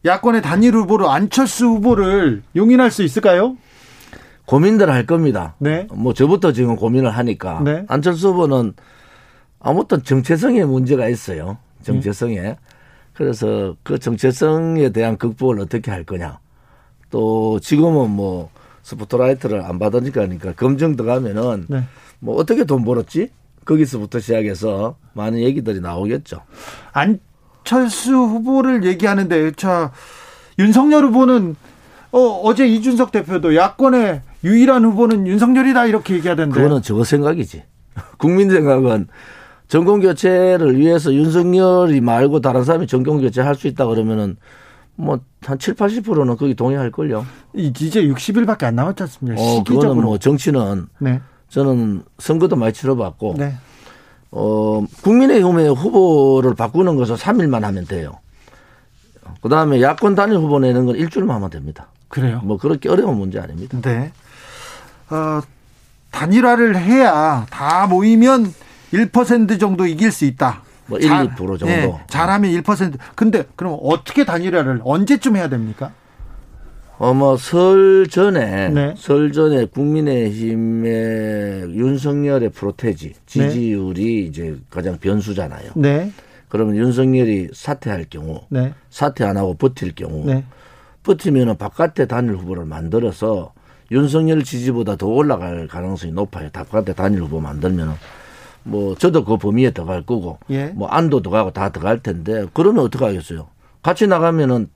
야권의 0.07 0.41
단일 0.41 0.75
후보로 0.75 1.11
안철수 1.11 1.67
후보를 1.67 2.43
용인할 2.57 2.91
수 2.91 3.03
있을까요? 3.03 3.59
고민들 4.47 4.91
할 4.91 5.05
겁니다. 5.05 5.55
네. 5.59 5.87
뭐 5.93 6.15
저부터 6.15 6.53
지금 6.53 6.77
고민을 6.77 7.11
하니까 7.11 7.61
네. 7.63 7.85
안철수 7.89 8.29
후보는 8.29 8.73
아무튼 9.61 10.03
정체성에 10.03 10.65
문제가 10.65 11.11
있어요. 11.11 11.59
정체성에. 11.83 12.57
그래서 13.13 13.77
그 13.83 13.99
정체성에 13.99 14.93
대한 14.93 15.19
극복을 15.19 15.61
어떻게 15.61 15.91
할 15.91 16.03
거냐. 16.03 16.39
또 17.17 17.59
지금은 17.61 18.11
뭐 18.11 18.51
스포트라이트를 18.83 19.63
안 19.63 19.79
받으니까 19.79 20.21
그러니까 20.21 20.53
검증 20.53 20.97
들어가면은 20.97 21.65
네. 21.67 21.85
뭐 22.19 22.37
어떻게 22.37 22.65
돈 22.65 22.85
벌었지? 22.85 23.31
거기서부터 23.65 24.21
시작해서 24.21 24.97
많은 25.15 25.39
얘기들이 25.39 25.81
나오겠죠. 25.81 26.43
안철수 26.93 28.13
후보를 28.13 28.85
얘기하는데 28.85 29.53
자 29.53 29.93
윤석열 30.59 31.07
후보는 31.07 31.57
어, 32.13 32.19
어제 32.45 32.67
이준석 32.67 33.13
대표도 33.13 33.57
야권의 33.57 34.21
유일한 34.45 34.85
후보는 34.85 35.27
윤석열이다 35.27 35.87
이렇게 35.87 36.17
얘기하던데. 36.17 36.55
그거는 36.61 36.83
저 36.83 37.03
생각이지. 37.03 37.63
국민 38.19 38.51
생각은 38.51 39.07
정권 39.69 40.01
교체를 40.01 40.79
위해서 40.79 41.15
윤석열이 41.15 42.03
말고 42.03 42.43
다른 42.43 42.63
사람이 42.63 42.87
정권 42.87 43.23
교체 43.23 43.41
할 43.41 43.55
수 43.55 43.69
있다 43.69 43.87
그러면은 43.87 44.37
뭐 44.97 45.19
한 45.45 45.59
7, 45.61 45.75
80%는 45.75 46.37
거기 46.37 46.55
동의할 46.55 46.91
걸요. 46.91 47.25
이- 47.55 47.73
이제 47.79 48.03
60일밖에 48.03 48.65
안 48.65 48.75
남았지 48.75 49.05
않습니까? 49.05 49.41
어, 49.41 49.45
시기적으로. 49.59 49.81
그거는 49.81 50.03
뭐 50.03 50.19
정치는 50.19 50.87
네. 50.99 51.21
저는 51.51 52.03
선거도 52.19 52.57
많이 52.57 52.73
치러봤고 52.73 53.35
네. 53.39 53.55
어, 54.33 54.83
국민의힘의 55.03 55.73
후보를 55.73 56.55
바꾸는 56.55 56.97
것은 56.97 57.15
3일만 57.15 57.61
하면 57.61 57.85
돼요. 57.87 58.19
그 59.41 59.49
다음에 59.49 59.81
야권 59.81 60.17
단일 60.17 60.39
후보 60.39 60.59
내는 60.59 60.87
건 60.87 60.97
일주일만 60.97 61.37
하면 61.37 61.49
됩니다. 61.51 61.87
그래요. 62.09 62.41
뭐 62.43 62.57
그렇게 62.57 62.89
어려운 62.89 63.17
문제 63.19 63.39
아닙니다. 63.39 63.79
네. 63.83 64.11
어, 65.11 65.41
단일화를 66.11 66.77
해야 66.77 67.47
다 67.51 67.87
모이면 67.87 68.53
1% 68.93 69.61
정도 69.61 69.87
이길 69.87 70.11
수 70.11 70.25
있다. 70.25 70.63
뭐 70.87 70.99
1, 70.99 71.09
2% 71.09 71.37
정도. 71.37 71.67
네, 71.67 72.01
잘하면 72.09 72.51
1%. 72.51 72.99
근데 73.15 73.45
그럼 73.57 73.79
어떻게 73.83 74.25
단일화를 74.25 74.81
언제쯤 74.85 75.37
해야 75.37 75.49
됩니까? 75.49 75.93
어머 76.99 77.37
설 77.37 78.07
전에 78.09 78.71
네. 78.71 78.95
설 78.97 79.31
전에 79.33 79.67
국민의힘의 79.67 80.95
윤석열의 81.75 82.49
프로테지 82.51 83.13
지지율이 83.27 84.25
이제 84.27 84.57
가장 84.71 84.97
변수잖아요. 84.99 85.73
네. 85.77 86.11
그러면 86.49 86.77
윤석열이 86.77 87.51
사퇴할 87.53 88.07
경우 88.09 88.41
네. 88.49 88.73
사퇴 88.89 89.25
안 89.25 89.37
하고 89.37 89.53
버틸 89.55 89.95
경우 89.95 90.25
네. 90.25 90.45
버티면은 91.03 91.59
바깥에 91.59 92.07
단일 92.07 92.37
후보를 92.37 92.65
만들어서 92.65 93.53
윤석열 93.91 94.43
지지보다 94.43 94.97
더 94.97 95.07
올라갈 95.07 95.69
가능성이 95.69 96.13
높아요. 96.13 96.49
바깥에 96.53 96.95
단일 96.95 97.21
후보 97.21 97.41
만들면은 97.41 97.93
뭐 98.67 98.95
저도 98.97 99.25
그 99.25 99.37
범위에 99.37 99.71
들어갈 99.71 100.03
거고 100.03 100.39
예. 100.51 100.67
뭐 100.75 100.89
안도 100.89 101.21
들어가고 101.23 101.53
다 101.53 101.69
들어갈 101.69 102.01
텐데 102.01 102.47
그러면 102.53 102.85
어떻게 102.85 103.05
하겠어요? 103.05 103.47
같이 103.83 104.07
나가면은 104.09 104.69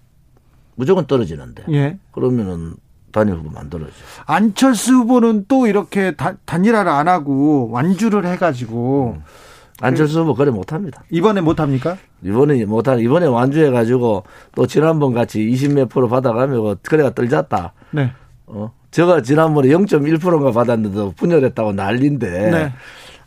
무조건 0.77 1.07
떨어지는데 1.07 1.65
예. 1.73 1.99
그러면은 2.13 2.75
단일 3.13 3.35
후보 3.35 3.51
만들어야죠. 3.51 3.93
안철수 4.27 4.93
후보는 4.95 5.47
또 5.49 5.67
이렇게 5.67 6.13
다- 6.13 6.35
단일화를 6.45 6.91
안 6.91 7.09
하고 7.09 7.69
완주를 7.73 8.25
해가지고 8.27 9.17
안철수 9.81 10.21
후보 10.21 10.35
그래 10.37 10.53
못합니다. 10.53 11.03
이번에 11.11 11.41
못 11.41 11.59
합니까? 11.59 11.97
이번에 12.23 12.65
못한 12.67 13.01
이번에 13.01 13.27
완주해 13.27 13.71
가지고 13.71 14.23
또 14.55 14.67
지난번 14.69 15.13
같이 15.13 15.41
20몇 15.41 15.89
프로 15.89 16.09
받아가면 16.09 16.77
그래가 16.83 17.11
떨졌다. 17.13 17.73
네. 17.91 18.13
어 18.47 18.71
제가 18.93 19.23
지난번에 19.23 19.69
0.1%인가 19.69 20.53
받았는데 20.53 21.15
분열했다고 21.17 21.73
난리인데 21.73 22.51
네. 22.51 22.73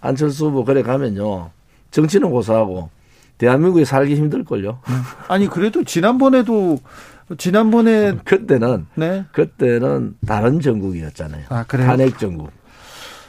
안철수 0.03 0.48
후보 0.48 0.65
그래 0.65 0.83
가면요 0.83 1.50
정치는 1.91 2.29
고사하고 2.29 2.89
대한민국에 3.38 3.86
살기 3.86 4.15
힘들걸요. 4.15 4.79
아니 5.27 5.48
그래도 5.48 5.83
지난번에도 5.83 6.77
지난번에 7.38 8.17
그때는 8.25 8.86
네 8.95 9.25
그때는 9.31 10.15
다른 10.27 10.60
전국이었잖아요. 10.60 11.45
아, 11.50 11.63
그래요? 11.63 11.88
탄핵 11.88 12.19
전국. 12.19 12.51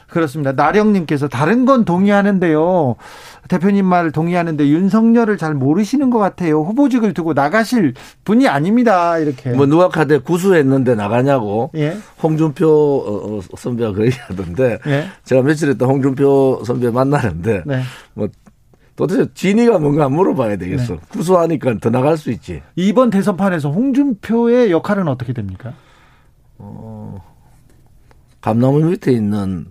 그렇습니다. 0.07 0.51
나령님께서 0.51 1.27
다른 1.27 1.65
건 1.65 1.85
동의하는데요. 1.85 2.95
대표님 3.47 3.85
말 3.85 4.11
동의하는데 4.11 4.67
윤석열을 4.67 5.37
잘 5.37 5.53
모르시는 5.53 6.09
것 6.09 6.19
같아요. 6.19 6.61
후보직을 6.61 7.13
두고 7.13 7.33
나가실 7.33 7.93
분이 8.23 8.47
아닙니다. 8.47 9.17
이렇게. 9.17 9.51
뭐 9.51 9.65
누가 9.65 9.89
카드 9.89 10.21
구수했는데 10.21 10.95
나가냐고 10.95 11.71
예. 11.75 11.97
홍준표 12.21 12.67
어, 12.67 13.37
어, 13.37 13.41
선배가 13.57 13.93
그 13.93 14.05
얘기하던데 14.05 14.79
예. 14.87 15.05
제가 15.23 15.41
며칠 15.41 15.69
있다 15.69 15.85
홍준표 15.85 16.63
선배 16.65 16.89
만나는데 16.89 17.63
네. 17.65 17.81
뭐 18.13 18.27
도대체 18.95 19.27
진위가 19.33 19.79
뭔가 19.79 20.07
물어봐야 20.07 20.55
되겠어. 20.57 20.93
네. 20.93 20.99
구수하니까 21.09 21.75
더 21.81 21.89
나갈 21.89 22.17
수 22.17 22.31
있지. 22.31 22.61
이번 22.75 23.09
대선판에서 23.09 23.69
홍준표의 23.69 24.71
역할은 24.71 25.07
어떻게 25.07 25.33
됩니까? 25.33 25.73
감나무 28.41 28.79
밑에 28.85 29.11
있는 29.11 29.65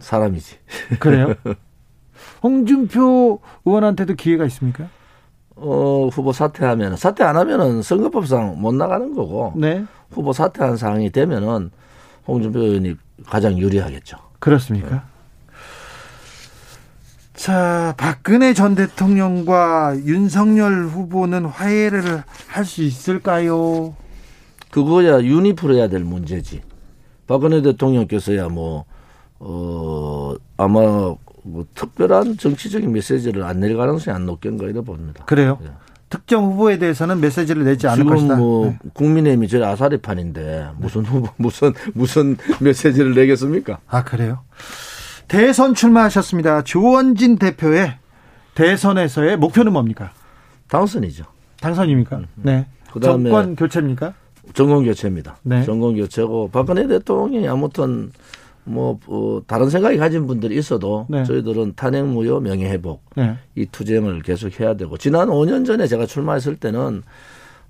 사람이지. 0.00 0.56
그래요? 0.98 1.34
홍준표 2.42 3.40
의원한테도 3.64 4.14
기회가 4.14 4.44
있습니까? 4.46 4.88
어, 5.56 6.08
후보 6.12 6.32
사퇴하면, 6.32 6.96
사퇴 6.96 7.22
안 7.24 7.36
하면은 7.36 7.82
선거법상 7.82 8.60
못 8.60 8.74
나가는 8.74 9.14
거고, 9.14 9.52
네. 9.56 9.84
후보 10.10 10.32
사퇴한 10.32 10.76
상황이 10.76 11.10
되면은 11.10 11.70
홍준표 12.26 12.60
의원이 12.60 12.96
가장 13.26 13.58
유리하겠죠. 13.58 14.16
그렇습니까? 14.38 15.04
자, 17.34 17.94
박근혜 17.96 18.54
전 18.54 18.74
대통령과 18.74 19.96
윤석열 20.04 20.84
후보는 20.86 21.44
화해를 21.46 22.22
할 22.46 22.64
수 22.64 22.82
있을까요? 22.82 23.94
그거야 24.70 25.20
윤이 25.22 25.54
풀어야 25.54 25.88
될 25.88 26.00
문제지. 26.04 26.62
박근혜 27.26 27.62
대통령께서야 27.62 28.48
뭐, 28.48 28.84
어, 29.44 30.34
아마 30.56 30.80
뭐 31.44 31.66
특별한 31.74 32.36
정치적인 32.38 32.92
메시지를 32.92 33.42
안 33.42 33.58
낼 33.58 33.76
가능성이 33.76 34.14
안 34.14 34.26
높겠는가 34.26 34.66
이래 34.70 34.80
봅니다. 34.80 35.24
그래요? 35.24 35.58
예. 35.64 35.70
특정 36.08 36.44
후보에 36.44 36.78
대해서는 36.78 37.20
메시지를 37.20 37.64
내지 37.64 37.86
않을 37.88 37.96
지금 37.96 38.10
것이다. 38.14 38.36
뭐 38.36 38.66
네. 38.66 38.78
국민의힘이 38.92 39.48
저희 39.48 39.64
아사리판인데 39.64 40.68
무슨 40.76 41.04
후보 41.04 41.28
무슨 41.38 41.72
무슨 41.94 42.36
메시지를 42.60 43.14
내겠습니까? 43.14 43.78
아 43.88 44.04
그래요? 44.04 44.40
대선 45.26 45.74
출마하셨습니다. 45.74 46.62
조원진 46.62 47.38
대표의 47.38 47.94
대선에서의 48.54 49.38
목표는 49.38 49.72
뭡니까? 49.72 50.12
당선이죠. 50.68 51.24
당선입니까? 51.60 52.20
네. 52.36 52.56
음, 52.58 52.64
그다음에 52.92 53.30
정권 53.30 53.56
교체입니까? 53.56 54.14
정권 54.54 54.84
교체입니다. 54.84 55.38
네. 55.42 55.64
정권 55.64 55.96
교체고 55.96 56.50
박근혜 56.52 56.86
대통령이 56.86 57.48
아무튼 57.48 58.12
뭐 58.64 58.98
어, 59.06 59.40
다른 59.46 59.70
생각이 59.70 59.96
가진 59.96 60.26
분들이 60.26 60.56
있어도 60.56 61.06
네. 61.08 61.24
저희들은 61.24 61.74
탄핵 61.74 62.04
무효 62.04 62.40
명예 62.40 62.68
회복 62.68 63.02
네. 63.16 63.36
이 63.54 63.66
투쟁을 63.66 64.22
계속 64.22 64.60
해야 64.60 64.74
되고 64.74 64.96
지난 64.96 65.28
5년 65.28 65.66
전에 65.66 65.86
제가 65.86 66.06
출마했을 66.06 66.56
때는 66.56 67.02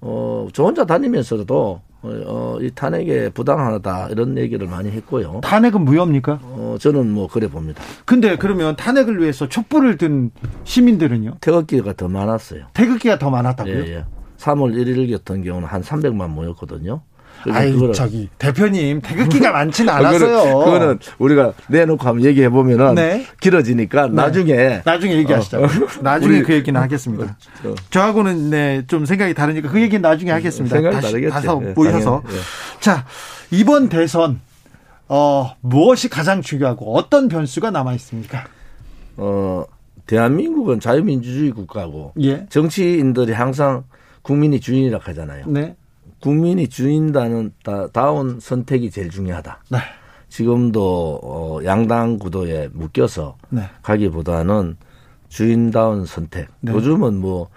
어, 0.01 0.49
저 0.53 0.65
혼자 0.65 0.85
다니면서도 0.85 1.81
어, 2.03 2.11
어, 2.27 2.59
이 2.61 2.71
탄핵에 2.75 3.31
부당하다 3.31 4.09
이런 4.11 4.37
얘기를 4.37 4.67
많이 4.67 4.91
했고요. 4.91 5.41
탄핵은 5.43 5.85
무효입니까? 5.85 6.41
어, 6.43 6.77
저는 6.81 7.11
뭐 7.11 7.29
그래 7.29 7.47
봅니다. 7.47 7.83
근데 8.05 8.37
그러면 8.37 8.75
탄핵을 8.77 9.21
위해서 9.21 9.49
촛불을 9.49 9.97
든 9.97 10.31
시민들은요? 10.65 11.37
태극기가 11.41 11.93
더 11.95 12.09
많았어요. 12.09 12.67
태극기가 12.75 13.19
더 13.19 13.31
많았다고요? 13.31 13.75
예, 13.75 13.95
예. 13.95 14.05
3월 14.39 14.75
1일 14.75 15.13
같은 15.13 15.45
경우는 15.45 15.69
한 15.69 15.83
300만 15.83 16.29
모였거든요. 16.31 17.03
아이 17.51 17.75
저기 17.93 18.29
대표님 18.39 19.01
태극기가 19.01 19.53
그거는, 19.53 19.91
않았어요. 19.91 20.59
그거는 20.65 20.99
우리가 21.19 21.53
내놓고 21.69 22.07
한번 22.07 22.25
얘기해 22.25 22.49
보면은 22.51 22.95
네. 22.95 23.27
길어지니까 23.41 24.09
나중에 24.09 24.83
나중에 24.85 25.17
얘기하시죠. 25.17 25.59
어. 25.65 25.67
나중에 26.03 26.37
우리- 26.39 26.43
그 26.45 26.53
얘기는 26.55 26.81
하겠습니다. 26.81 27.37
어. 27.65 27.75
저하고는 27.91 28.51
네, 28.51 28.83
좀 28.87 29.05
생각이 29.07 29.35
다르니까 29.35 29.71
그 29.71 29.81
얘기는 29.81 30.01
나중에 30.01 30.31
하겠습니다. 30.31 30.77
생각이 30.77 30.95
다시 30.95 31.09
다르겠죠. 31.09 31.33
다서 31.35 31.61
예, 31.65 31.73
모여서. 31.73 32.23
당연히, 32.23 32.37
예. 32.37 32.81
자, 32.81 33.05
이번 33.51 33.89
대선 33.89 34.41
어, 35.09 35.55
무엇이 35.61 36.09
가장 36.09 36.41
중요하고 36.43 36.97
어떤 36.97 37.29
변수가 37.29 37.71
남아 37.71 37.95
있습니까? 37.95 38.45
어 39.17 39.65
대한민국은 40.07 40.81
자유민주주의 40.81 41.51
국가고 41.51 42.13
예. 42.23 42.47
정치인들이 42.49 43.33
항상 43.33 43.85
국민이 44.23 44.59
주인이라 44.61 45.01
하잖아요. 45.03 45.45
네. 45.49 45.75
국민이 46.23 46.69
주인다는 46.69 47.53
다, 47.65 47.89
다운 47.89 48.41
선택이 48.41 48.91
제일 48.91 49.11
중요하다. 49.11 49.65
네. 49.71 49.79
지금도 50.29 51.21
어, 51.23 51.59
양당 51.65 52.19
구도에 52.19 52.71
묶여서 52.73 53.37
네. 53.51 53.63
가기보다는 53.83 54.77
주인다운 55.29 56.07
선택. 56.07 56.49
네. 56.61 56.73
요즘은 56.73 57.17
뭐 57.17 57.49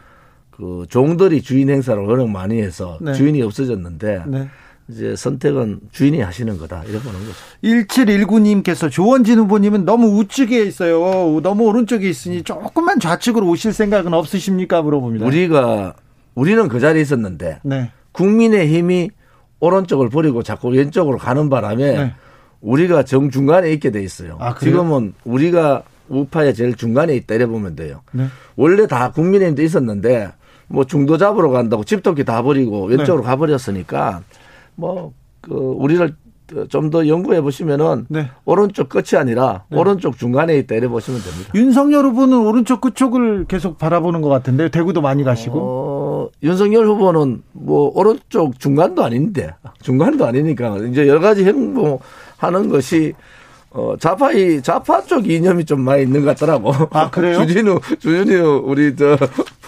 그 0.55 0.85
종들이 0.89 1.41
주인 1.41 1.69
행사를 1.69 2.01
워낙 2.01 2.29
많이 2.29 2.61
해서 2.61 2.97
네. 3.01 3.13
주인이 3.13 3.41
없어졌는데 3.41 4.23
네. 4.27 4.49
이제 4.87 5.15
선택은 5.15 5.81
주인이 5.91 6.21
하시는 6.21 6.57
거다 6.57 6.83
이래 6.87 6.99
보는 6.99 7.19
거죠. 7.19 7.33
1719님께서 7.63 8.89
조원진 8.89 9.39
후보님은 9.39 9.83
너무 9.83 10.17
우측에 10.19 10.63
있어요. 10.63 11.41
너무 11.41 11.65
오른쪽에 11.65 12.07
있으니 12.07 12.43
조금만 12.43 12.99
좌측으로 12.99 13.47
오실 13.47 13.73
생각은 13.73 14.13
없으십니까? 14.13 14.81
물어봅니다. 14.81 15.25
우리가 15.25 15.95
우리는 16.35 16.67
그 16.69 16.79
자리에 16.79 17.01
있었는데 17.01 17.59
네. 17.63 17.91
국민의 18.15 18.67
힘이 18.67 19.09
오른쪽을 19.59 20.09
버리고 20.09 20.43
자꾸 20.43 20.69
왼쪽으로 20.69 21.17
가는 21.17 21.49
바람에 21.49 21.97
네. 21.97 22.13
우리가 22.61 23.03
정 23.03 23.29
중간에 23.29 23.71
있게 23.71 23.91
돼 23.91 24.01
있어요. 24.01 24.37
아? 24.39 24.55
지금은 24.55 25.13
우리가 25.23 25.83
우파의 26.09 26.53
제일 26.53 26.75
중간에 26.75 27.15
있다 27.15 27.35
이래 27.35 27.45
보면 27.45 27.75
돼요. 27.75 28.01
네. 28.11 28.25
원래 28.55 28.87
다 28.87 29.11
국민의힘도 29.11 29.61
있었는데 29.61 30.31
뭐 30.67 30.83
중도 30.85 31.17
잡으러 31.17 31.49
간다고 31.49 31.83
집도끼 31.83 32.23
다 32.25 32.41
버리고 32.41 32.85
왼쪽으로 32.85 33.23
네. 33.23 33.29
가버렸으니까 33.29 34.21
뭐 34.75 35.13
그 35.45 35.53
우리를 35.53 36.15
좀 36.69 36.91
더 36.91 37.07
연구해 37.07 37.41
보시면은 37.41 38.05
네. 38.07 38.29
오른쪽 38.45 38.87
끝이 38.87 39.19
아니라 39.19 39.63
오른쪽 39.71 40.15
중간에 40.17 40.55
있다 40.59 40.75
이래 40.75 40.87
보시면 40.87 41.19
됩니다. 41.21 41.51
윤석열 41.55 42.05
후보는 42.05 42.37
오른쪽 42.37 42.81
끝쪽을 42.81 43.45
계속 43.47 43.79
바라보는 43.79 44.21
것 44.21 44.29
같은데 44.29 44.69
대구도 44.69 45.01
많이 45.01 45.23
가시고 45.23 45.59
어, 45.59 45.94
윤석열 46.43 46.85
후보는 46.85 47.43
뭐 47.53 47.91
오른쪽 47.95 48.59
중간도 48.59 49.03
아닌데 49.03 49.53
중간도 49.81 50.25
아니니까 50.25 50.77
이제 50.79 51.07
여러 51.07 51.19
가지 51.19 51.43
행보하는 51.45 52.69
것이 52.69 53.13
어, 53.77 53.95
좌파 53.99 54.31
이 54.31 54.61
좌파 54.61 55.03
쪽 55.03 55.29
이념이 55.29 55.65
좀 55.65 55.81
많이 55.81 56.03
있는 56.03 56.23
것 56.23 56.27
같더라고. 56.29 56.73
아, 56.91 57.09
그래요? 57.09 57.39
주진우 57.45 57.79
주진우 57.99 58.63
우리 58.65 58.95
저 58.95 59.17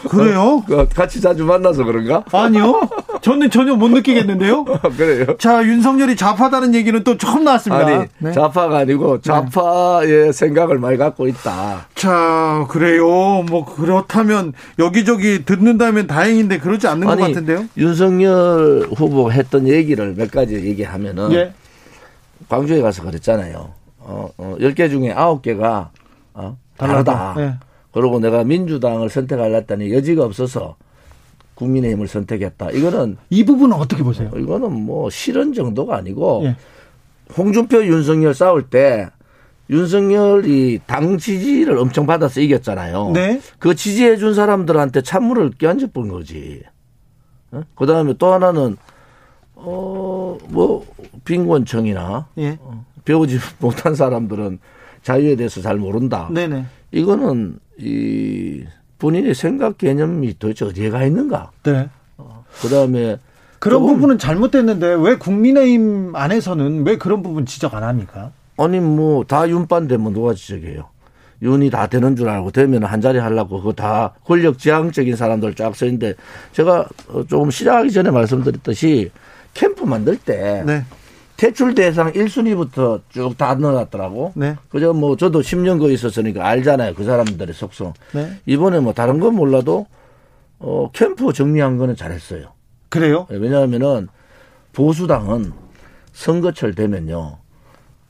그래요? 0.09 0.63
어, 0.71 0.87
같이 0.87 1.19
자주 1.19 1.43
만나서 1.43 1.83
그런가? 1.83 2.23
아니요. 2.31 2.87
저는 3.21 3.49
전혀 3.49 3.75
못 3.75 3.89
느끼겠는데요. 3.89 4.63
그래요. 4.95 5.25
자, 5.39 5.61
윤석열이 5.61 6.15
좌파다는 6.15 6.73
얘기는 6.73 7.03
또 7.03 7.17
처음 7.17 7.43
나왔습니다. 7.43 7.85
아니 7.85 8.07
네. 8.19 8.31
좌파가 8.31 8.77
아니고 8.77 9.19
좌파의 9.19 10.31
생각을 10.31 10.79
많이 10.79 10.95
갖고 10.95 11.27
있다. 11.27 11.87
자, 11.93 12.65
그래요. 12.69 13.43
뭐 13.49 13.65
그렇다면 13.65 14.53
여기저기 14.79 15.43
듣는다면 15.43 16.07
다행인데 16.07 16.59
그러지 16.59 16.87
않는 16.87 17.07
것 17.07 17.19
같은데요. 17.19 17.65
윤석열 17.75 18.87
후보가 18.95 19.31
했던 19.31 19.67
얘기를 19.67 20.13
몇 20.15 20.31
가지 20.31 20.55
얘기하면은 20.55 21.33
예. 21.33 21.53
광주에 22.47 22.81
가서 22.81 23.03
그랬잖아요. 23.03 23.76
어, 24.07 24.29
어 24.37 24.55
10개 24.59 24.89
중에 24.89 25.13
9개가 25.13 25.89
어, 26.33 26.57
다르다. 26.77 27.35
예. 27.39 27.53
그리고 27.91 28.19
내가 28.19 28.43
민주당을 28.43 29.09
선택하려더니 29.09 29.93
여지가 29.93 30.23
없어서 30.23 30.75
국민의힘을 31.55 32.07
선택했다. 32.07 32.71
이거는 32.71 33.17
이 33.29 33.43
부분은 33.43 33.75
어떻게 33.75 34.03
보세요? 34.03 34.31
이거는 34.35 34.71
뭐 34.71 35.09
실언 35.09 35.53
정도가 35.53 35.97
아니고 35.97 36.43
예. 36.45 36.55
홍준표 37.35 37.85
윤석열 37.85 38.33
싸울 38.33 38.63
때 38.63 39.09
윤석열이 39.69 40.81
당 40.85 41.17
지지를 41.17 41.77
엄청 41.77 42.05
받아서 42.05 42.39
이겼잖아요. 42.39 43.11
네. 43.13 43.41
그 43.59 43.75
지지해 43.75 44.15
준 44.15 44.33
사람들한테 44.33 45.01
찬물을 45.01 45.51
끼얹어 45.57 45.87
본 45.93 46.07
거지. 46.07 46.63
어? 47.51 47.61
그 47.75 47.85
다음에 47.85 48.13
또 48.17 48.31
하나는 48.31 48.77
어, 49.55 50.37
뭐, 50.49 50.85
빈곤층이나 51.25 52.27
예. 52.37 52.59
배우지 53.07 53.39
못한 53.59 53.95
사람들은 53.95 54.59
자유에 55.01 55.35
대해서 55.37 55.61
잘 55.61 55.77
모른다. 55.77 56.27
네네. 56.31 56.65
이거는 56.91 57.59
이 57.79 58.63
본인의 58.99 59.33
생각 59.33 59.77
개념이 59.77 60.35
도대체 60.37 60.65
어디에 60.65 60.89
가 60.89 61.05
있는가? 61.05 61.51
네. 61.63 61.87
그 62.61 62.67
다음에 62.67 63.17
그런 63.59 63.85
부분은 63.85 64.17
잘못됐는데 64.17 64.95
왜 64.99 65.17
국민의힘 65.17 66.15
안에서는 66.15 66.85
왜 66.85 66.97
그런 66.97 67.21
부분 67.23 67.45
지적 67.45 67.73
안 67.75 67.83
합니까? 67.83 68.31
아니 68.57 68.79
뭐 68.79 69.23
다 69.23 69.47
윤반 69.47 69.87
되면 69.87 70.13
누가 70.13 70.33
지적해요? 70.33 70.85
윤이 71.43 71.69
다 71.69 71.85
되는 71.85 72.15
줄 72.15 72.27
알고 72.27 72.49
되면 72.51 72.83
한 72.83 72.99
자리 72.99 73.19
하려고 73.19 73.57
그거 73.59 73.71
다 73.73 74.15
권력 74.25 74.57
지향적인 74.57 75.15
사람들 75.15 75.53
쫙 75.53 75.75
써있는데 75.75 76.15
제가 76.53 76.87
어, 77.09 77.23
조금 77.27 77.51
시작하기 77.51 77.91
전에 77.91 78.09
말씀드렸듯이 78.09 79.11
캠프 79.53 79.83
만들 79.85 80.17
때 80.17 80.63
네. 80.65 80.83
퇴출 81.37 81.75
대상 81.75 82.11
1순위부터 82.13 83.01
쭉 83.09 83.37
다 83.37 83.53
넣어놨더라고. 83.55 84.33
네. 84.35 84.55
그저 84.69 84.91
뭐 84.93 85.15
저도 85.15 85.41
10년 85.41 85.79
거기 85.79 85.93
있었으니까 85.93 86.45
알잖아요. 86.47 86.95
그 86.95 87.03
사람들의 87.03 87.53
속성. 87.53 87.93
네. 88.13 88.31
이번에 88.45 88.79
뭐 88.79 88.93
다른 88.93 89.19
건 89.19 89.35
몰라도 89.35 89.85
어 90.59 90.89
캠프 90.93 91.31
정리한 91.31 91.77
거는 91.77 91.95
잘했어요. 91.95 92.53
그래요? 92.89 93.27
왜냐하면은 93.29 94.07
보수당은 94.73 95.53
선거철 96.13 96.73
되면요. 96.73 97.37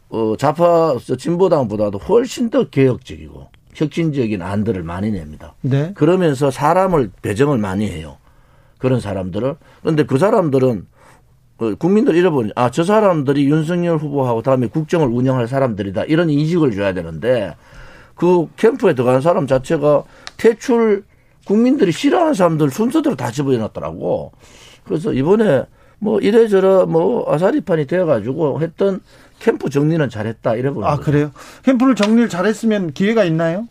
어 0.09 0.35
좌파 0.39 0.95
진보당보다도 0.97 1.97
훨씬 1.97 2.49
더 2.49 2.69
개혁적이고 2.69 3.49
혁신적인 3.73 4.41
안들을 4.41 4.81
많이 4.83 5.11
냅니다. 5.11 5.53
네. 5.61 5.91
그러면서 5.95 6.49
사람을 6.49 7.11
배정을 7.21 7.57
많이 7.57 7.89
해요. 7.91 8.17
그런 8.77 9.01
사람들을. 9.01 9.55
그런데 9.81 10.05
그 10.05 10.17
사람들은 10.17 10.79
어, 10.79 10.96
국민들 11.57 12.15
잃어버리, 12.15 12.51
아, 12.55 12.69
저 12.69 12.83
사람들이 12.83 13.45
윤석열 13.49 13.97
후보하고 13.97 14.41
다음에 14.41 14.67
국정을 14.67 15.07
운영할 15.07 15.47
사람들이다. 15.47 16.03
이런 16.03 16.29
인식을 16.29 16.71
줘야 16.71 16.93
되는데 16.93 17.55
그 18.15 18.47
캠프에 18.57 18.93
들어간 18.93 19.21
사람 19.21 19.47
자체가 19.47 20.03
퇴출 20.37 21.03
국민들이 21.45 21.91
싫어하는 21.91 22.33
사람들 22.33 22.69
순서대로 22.69 23.15
다 23.15 23.31
집어넣었더라고. 23.31 24.31
그래서 24.83 25.13
이번에 25.13 25.63
뭐 25.99 26.19
이래저래 26.19 26.85
뭐 26.85 27.31
아사리판이 27.33 27.87
되어가지고 27.87 28.61
했던 28.61 29.01
캠프 29.39 29.69
정리는 29.69 30.09
잘했다. 30.09 30.55
이래 30.55 30.69
보는 30.69 30.87
아, 30.87 30.97
거죠. 30.97 31.03
그래요? 31.03 31.31
캠프를 31.63 31.95
정리를 31.95 32.29
잘했으면 32.29 32.91
기회가 32.93 33.23
있나요? 33.23 33.67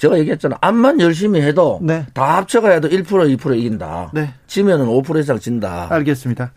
제가 0.00 0.18
얘기했잖아. 0.18 0.56
암만 0.62 0.98
열심히 1.00 1.42
해도 1.42 1.78
네. 1.82 2.06
다 2.14 2.38
합쳐가 2.38 2.70
해도 2.70 2.88
1% 2.88 3.04
2% 3.36 3.58
이긴다. 3.58 4.12
네. 4.14 4.32
지면은 4.46 4.86
5% 4.86 5.20
이상 5.20 5.38
진다. 5.38 5.88
알겠습니다. 5.90 6.52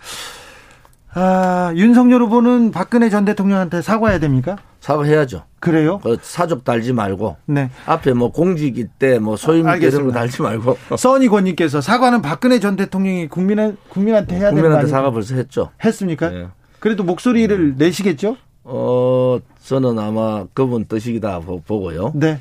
아, 1.16 1.74
윤석열 1.76 2.22
후보는 2.24 2.72
박근혜 2.72 3.10
전 3.10 3.26
대통령한테 3.26 3.82
사과해야 3.82 4.20
됩니까? 4.20 4.56
사과해야죠. 4.80 5.44
그래요? 5.60 6.00
그 6.02 6.18
사족 6.22 6.64
달지 6.64 6.94
말고 6.94 7.36
네. 7.46 7.70
앞에 7.86 8.14
뭐 8.14 8.32
공직이 8.32 8.86
때뭐 8.98 9.36
소임 9.36 9.68
아, 9.68 9.76
이런 9.76 10.08
거. 10.08 10.12
달지 10.14 10.42
말고 10.42 10.78
써니권님께서 10.98 11.82
사과는 11.82 12.22
박근혜 12.22 12.60
전 12.60 12.76
대통령이 12.78 13.28
국민한, 13.28 13.78
국민한테 13.90 14.36
해야 14.38 14.46
되는 14.50 14.56
거 14.56 14.62
국민한테? 14.62 14.90
사과 14.90 15.12
벌써 15.12 15.36
했죠. 15.36 15.70
했습니까? 15.84 16.34
예. 16.34 16.48
그래도 16.80 17.04
목소리를 17.04 17.76
내시겠죠? 17.78 18.38
어 18.64 19.38
저는 19.66 20.00
아마 20.00 20.46
그분 20.54 20.86
뜻이다 20.86 21.42
보- 21.42 21.62
보고요. 21.62 22.14
네. 22.16 22.40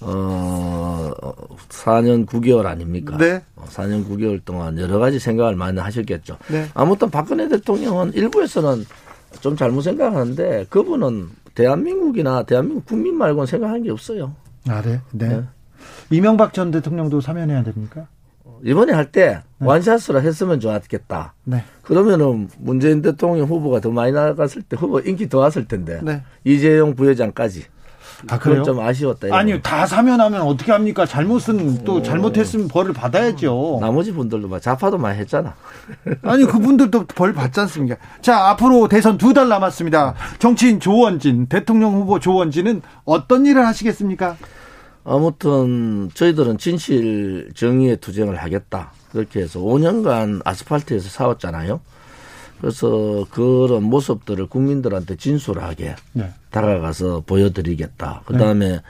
어 0.00 1.10
4년 1.68 2.26
9개월 2.26 2.66
아닙니까? 2.66 3.16
네. 3.16 3.42
어, 3.56 3.64
4년 3.68 4.08
9개월 4.08 4.40
동안 4.44 4.78
여러 4.78 4.98
가지 4.98 5.18
생각을 5.18 5.56
많이 5.56 5.78
하셨겠죠. 5.78 6.38
네. 6.50 6.66
아무튼 6.74 7.10
박근혜 7.10 7.48
대통령은 7.48 8.14
일부에서는 8.14 8.84
좀 9.40 9.56
잘못 9.56 9.82
생각하는데 9.82 10.66
그분은 10.68 11.28
대한민국이나 11.54 12.42
대한민국 12.44 12.86
국민 12.86 13.16
말고는 13.16 13.46
생각한 13.46 13.82
게 13.82 13.90
없어요. 13.90 14.34
아, 14.68 14.82
네. 14.82 15.00
네. 15.12 15.28
네. 15.28 15.42
이명박 16.10 16.52
전 16.52 16.70
대통령도 16.70 17.20
사면해야 17.20 17.62
됩니까? 17.62 18.06
이번에 18.62 18.92
할때 18.92 19.40
네. 19.58 19.66
완샷으로 19.66 20.20
했으면 20.20 20.60
좋았겠다. 20.60 21.34
네. 21.44 21.64
그러면은 21.82 22.48
문재인 22.58 23.00
대통령 23.02 23.46
후보가 23.46 23.80
더 23.80 23.90
많이 23.90 24.12
나갔을 24.12 24.62
때 24.62 24.76
후보 24.78 25.00
인기 25.00 25.28
더 25.28 25.38
왔을 25.38 25.66
텐데 25.66 26.00
네. 26.02 26.22
이재용 26.44 26.94
부회장까지 26.94 27.64
아, 28.28 28.38
그래요? 28.38 28.62
좀 28.62 28.80
아쉬웠다. 28.80 29.28
아니요, 29.34 29.60
다 29.62 29.86
사면 29.86 30.20
하면 30.20 30.42
어떻게 30.42 30.72
합니까? 30.72 31.06
잘못은 31.06 31.84
또 31.84 32.02
잘못했으면 32.02 32.68
벌을 32.68 32.92
받아야죠. 32.92 33.78
나머지 33.80 34.12
분들도 34.12 34.48
막 34.48 34.60
자파도 34.60 34.98
많이 34.98 35.18
했잖아. 35.18 35.54
아니 36.22 36.44
그분들도 36.44 37.06
벌 37.06 37.32
받지 37.32 37.60
않습니까? 37.60 37.96
자 38.20 38.48
앞으로 38.50 38.88
대선 38.88 39.16
두 39.18 39.32
달 39.32 39.48
남았습니다. 39.48 40.14
정치인 40.38 40.80
조원진 40.80 41.46
대통령 41.46 41.94
후보 41.94 42.18
조원진은 42.18 42.82
어떤 43.04 43.46
일을 43.46 43.66
하시겠습니까? 43.66 44.36
아무튼 45.04 46.10
저희들은 46.14 46.58
진실 46.58 47.50
정의의 47.54 47.96
투쟁을 47.98 48.36
하겠다. 48.36 48.92
그렇게 49.12 49.40
해서 49.40 49.58
5년간 49.60 50.42
아스팔트에서 50.44 51.08
싸웠잖아요. 51.08 51.80
그래서 52.60 53.26
그런 53.30 53.84
모습들을 53.84 54.46
국민들한테 54.46 55.16
진솔하게 55.16 55.96
네. 56.12 56.30
다가가서 56.50 57.22
보여드리겠다. 57.26 58.22
그 58.26 58.36
다음에 58.36 58.80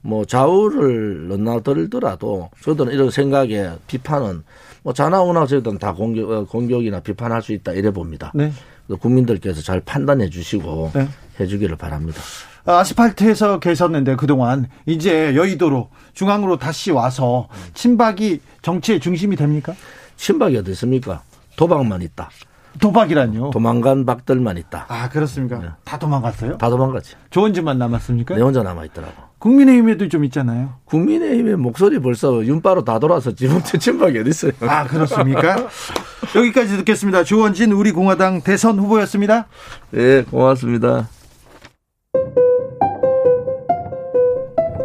뭐 0.00 0.24
좌우를 0.24 1.28
넘나들더라도 1.28 2.50
저희들은 2.62 2.92
이런 2.92 3.10
생각에 3.10 3.72
비판은 3.88 4.44
뭐 4.82 4.92
자나 4.92 5.22
우나 5.22 5.46
저희들은 5.46 5.78
다 5.78 5.92
공격, 5.92 6.30
어, 6.30 6.44
공격이나 6.44 7.00
비판할 7.00 7.42
수 7.42 7.52
있다 7.52 7.72
이래 7.72 7.90
봅니다. 7.90 8.32
네. 8.34 8.52
국민들께서 9.00 9.60
잘 9.60 9.80
판단해 9.80 10.30
주시고 10.30 10.92
네. 10.94 11.08
해주기를 11.40 11.76
바랍니다. 11.76 12.20
아스팔트에서 12.64 13.60
계셨는데 13.60 14.16
그동안 14.16 14.68
이제 14.86 15.34
여의도로 15.34 15.90
중앙으로 16.12 16.58
다시 16.58 16.90
와서 16.90 17.48
친박이 17.74 18.40
정치의 18.62 19.00
중심이 19.00 19.36
됩니까? 19.36 19.74
친박이 20.16 20.56
어디 20.56 20.70
있습니까? 20.72 21.22
도박만 21.56 22.02
있다. 22.02 22.30
도박이란요. 22.78 23.50
도망간 23.50 24.04
박들만 24.06 24.56
있다. 24.58 24.86
아 24.88 25.08
그렇습니까? 25.08 25.76
다 25.84 25.98
도망갔어요? 25.98 26.58
다 26.58 26.70
도망갔지. 26.70 27.14
조원진만 27.30 27.78
남았습니까? 27.78 28.36
내 28.36 28.42
혼자 28.42 28.62
남아 28.62 28.84
있더라고. 28.86 29.14
국민의힘에도 29.38 30.08
좀 30.08 30.24
있잖아요. 30.24 30.74
국민의힘의 30.86 31.56
목소리 31.56 31.98
벌써 32.00 32.44
윤바로 32.44 32.84
다 32.84 32.98
돌아서 32.98 33.32
지금 33.34 33.62
친박이 33.62 34.18
어디 34.18 34.30
있어요? 34.30 34.52
아 34.62 34.84
그렇습니까? 34.84 35.68
여기까지 36.34 36.76
듣겠습니다. 36.78 37.24
조원진 37.24 37.72
우리 37.72 37.92
공화당 37.92 38.42
대선 38.42 38.78
후보였습니다. 38.78 39.46
네, 39.90 40.22
고맙습니다. 40.24 41.08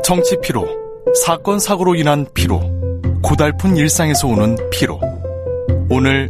정치 0.03 0.37
피로, 0.41 0.67
사건 1.25 1.59
사고로 1.59 1.95
인한 1.95 2.25
피로, 2.33 2.59
고달픈 3.23 3.77
일상에서 3.77 4.27
오는 4.27 4.57
피로. 4.69 4.99
오늘 5.89 6.29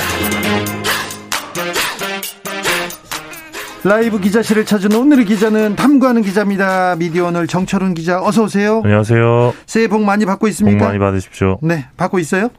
라이브 3.83 4.19
기자실을 4.19 4.65
찾은 4.65 4.93
오늘의 4.93 5.25
기자는 5.25 5.75
탐구하는 5.75 6.21
기자입니다 6.21 6.95
미디어 6.97 7.25
오늘 7.27 7.47
정철훈 7.47 7.95
기자 7.95 8.21
어서 8.21 8.43
오세요 8.43 8.81
안녕하세요. 8.83 9.53
새해 9.65 9.87
복 9.87 10.03
많이 10.03 10.25
받고 10.25 10.41
복 10.41 10.49
있습니까 10.49 10.85
많이 10.85 10.99
받으십시오. 10.99 11.57
네 11.63 11.87
받고 11.97 12.19
있어요 12.19 12.49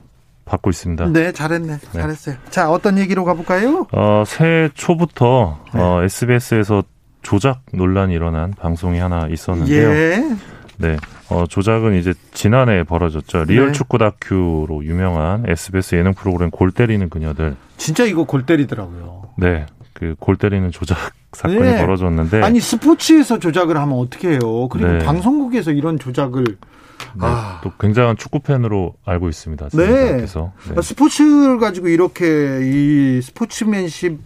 받고 0.45 0.71
있습니다. 0.71 1.07
네 1.13 1.31
잘했네 1.31 1.79
잘했어요 1.93 2.37
자 2.51 2.71
어떤 2.71 2.99
얘기로 2.99 3.25
가볼까요 3.25 3.87
어, 3.93 4.25
새해 4.27 4.69
초부터 4.75 5.61
네. 5.73 5.81
어, 5.81 6.03
SBS에서 6.03 6.83
조작 7.23 7.61
논란이 7.73 8.13
일어난 8.15 8.51
방송이 8.59 8.99
하나 8.99 9.29
있었는데요. 9.31 9.91
예 9.91 10.25
네. 10.79 10.97
어, 11.29 11.45
조작은 11.49 11.95
이제 11.95 12.15
지난해 12.35 12.83
벌어졌죠. 12.83 13.45
리얼 13.45 13.67
네. 13.69 13.73
축구 13.73 13.97
다큐로 13.99 14.85
유명한 14.85 15.45
SBS 15.47 15.95
예능 15.95 16.15
프로그램 16.15 16.51
골 16.51 16.73
때리는 16.73 17.09
그녀들. 17.09 17.55
진짜 17.77 18.05
이거 18.05 18.25
골 18.25 18.45
때리더라고요 18.45 19.23
네. 19.39 19.67
그 20.03 20.17
골 20.19 20.37
때리는 20.37 20.71
조작 20.73 20.97
사건이 21.33 21.61
네. 21.61 21.79
벌어졌는데 21.79 22.43
아니 22.43 22.61
스포츠에서 22.61 23.39
조작을 23.39 23.77
하면 23.77 23.99
어떻게 23.99 24.33
해요 24.33 24.69
그리고 24.69 24.89
네. 24.91 24.99
방송국에서 24.99 25.71
이런 25.71 25.99
조작을 25.99 26.45
네, 26.45 27.21
아. 27.21 27.61
또 27.63 27.71
굉장한 27.81 28.17
축구 28.17 28.41
팬으로 28.41 28.95
알고 29.05 29.29
있습니다. 29.29 29.69
네. 29.75 30.25
네. 30.25 30.27
스포츠를 30.83 31.59
가지고 31.59 31.89
이렇게 31.89 32.61
이 32.63 33.21
스포츠맨십 33.23 34.19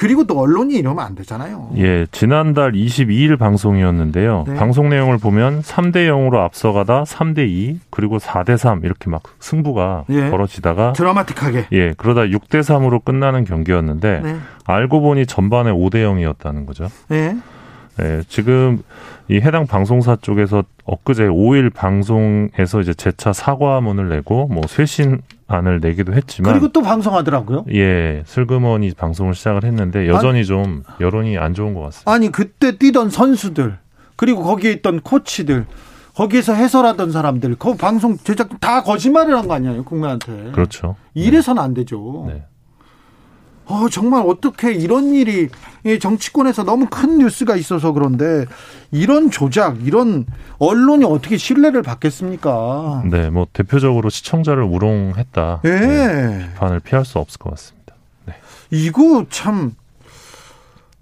그리고 0.00 0.24
또 0.24 0.40
언론이 0.40 0.76
이러면 0.76 1.04
안 1.04 1.14
되잖아요. 1.14 1.72
예, 1.76 2.06
지난달 2.10 2.72
22일 2.72 3.38
방송이었는데요. 3.38 4.44
네. 4.48 4.54
방송 4.54 4.88
내용을 4.88 5.18
보면 5.18 5.60
3대 5.60 6.08
0으로 6.08 6.36
앞서가다 6.36 7.04
3대 7.04 7.46
2, 7.46 7.80
그리고 7.90 8.16
4대 8.16 8.56
3 8.56 8.80
이렇게 8.84 9.10
막 9.10 9.22
승부가 9.40 10.06
예. 10.08 10.30
벌어지다가 10.30 10.94
드라마틱하게. 10.94 11.66
예, 11.72 11.92
그러다 11.98 12.22
6대 12.22 12.60
3으로 12.60 13.04
끝나는 13.04 13.44
경기였는데 13.44 14.20
네. 14.24 14.36
알고 14.64 15.02
보니 15.02 15.26
전반에 15.26 15.70
5대 15.70 15.96
0이었다는 15.96 16.64
거죠. 16.64 16.88
네. 17.08 17.36
예, 18.00 18.22
지금 18.28 18.82
이 19.28 19.36
해당 19.36 19.66
방송사 19.66 20.16
쪽에서 20.16 20.64
엊그제 20.84 21.24
5일 21.28 21.72
방송에서 21.72 22.80
이제 22.80 22.94
재차 22.94 23.32
사과문을 23.32 24.08
내고 24.08 24.46
뭐 24.48 24.62
쇄신안을 24.66 25.80
내기도 25.80 26.14
했지만 26.14 26.52
그리고 26.52 26.68
또 26.72 26.82
방송하더라고요. 26.82 27.64
예, 27.74 28.22
슬그머니 28.26 28.92
방송을 28.94 29.34
시작을 29.34 29.64
했는데 29.64 30.08
여전히 30.08 30.44
좀 30.44 30.82
여론이 31.00 31.38
안 31.38 31.54
좋은 31.54 31.74
것 31.74 31.80
같습니다. 31.82 32.10
아니 32.12 32.30
그때 32.32 32.76
뛰던 32.78 33.10
선수들 33.10 33.78
그리고 34.16 34.42
거기에 34.42 34.72
있던 34.72 35.00
코치들 35.00 35.66
거기에서 36.14 36.52
해설하던 36.54 37.12
사람들 37.12 37.56
그 37.56 37.74
방송 37.76 38.16
제작 38.18 38.60
다 38.60 38.82
거짓말을 38.82 39.36
한 39.36 39.46
거 39.48 39.54
아니에요 39.54 39.84
국민한테. 39.84 40.50
그렇죠. 40.52 40.96
이래서는 41.14 41.62
안 41.62 41.72
되죠. 41.74 42.24
네. 42.28 42.44
어, 43.70 43.88
정말 43.88 44.24
어떻게 44.26 44.72
이런 44.72 45.14
일이 45.14 45.48
이 45.84 45.98
정치권에서 46.00 46.64
너무 46.64 46.88
큰 46.90 47.18
뉴스가 47.18 47.54
있어서 47.54 47.92
그런데 47.92 48.44
이런 48.90 49.30
조작, 49.30 49.86
이런 49.86 50.26
언론이 50.58 51.04
어떻게 51.04 51.36
신뢰를 51.36 51.82
받겠습니까? 51.82 53.04
네, 53.08 53.30
뭐 53.30 53.46
대표적으로 53.52 54.10
시청자를 54.10 54.64
우롱했다. 54.64 55.60
예. 55.64 55.70
네, 55.70 56.48
비판을 56.54 56.80
피할 56.80 57.04
수 57.04 57.18
없을 57.20 57.38
것 57.38 57.50
같습니다. 57.50 57.94
네. 58.26 58.34
이거 58.72 59.24
참 59.30 59.76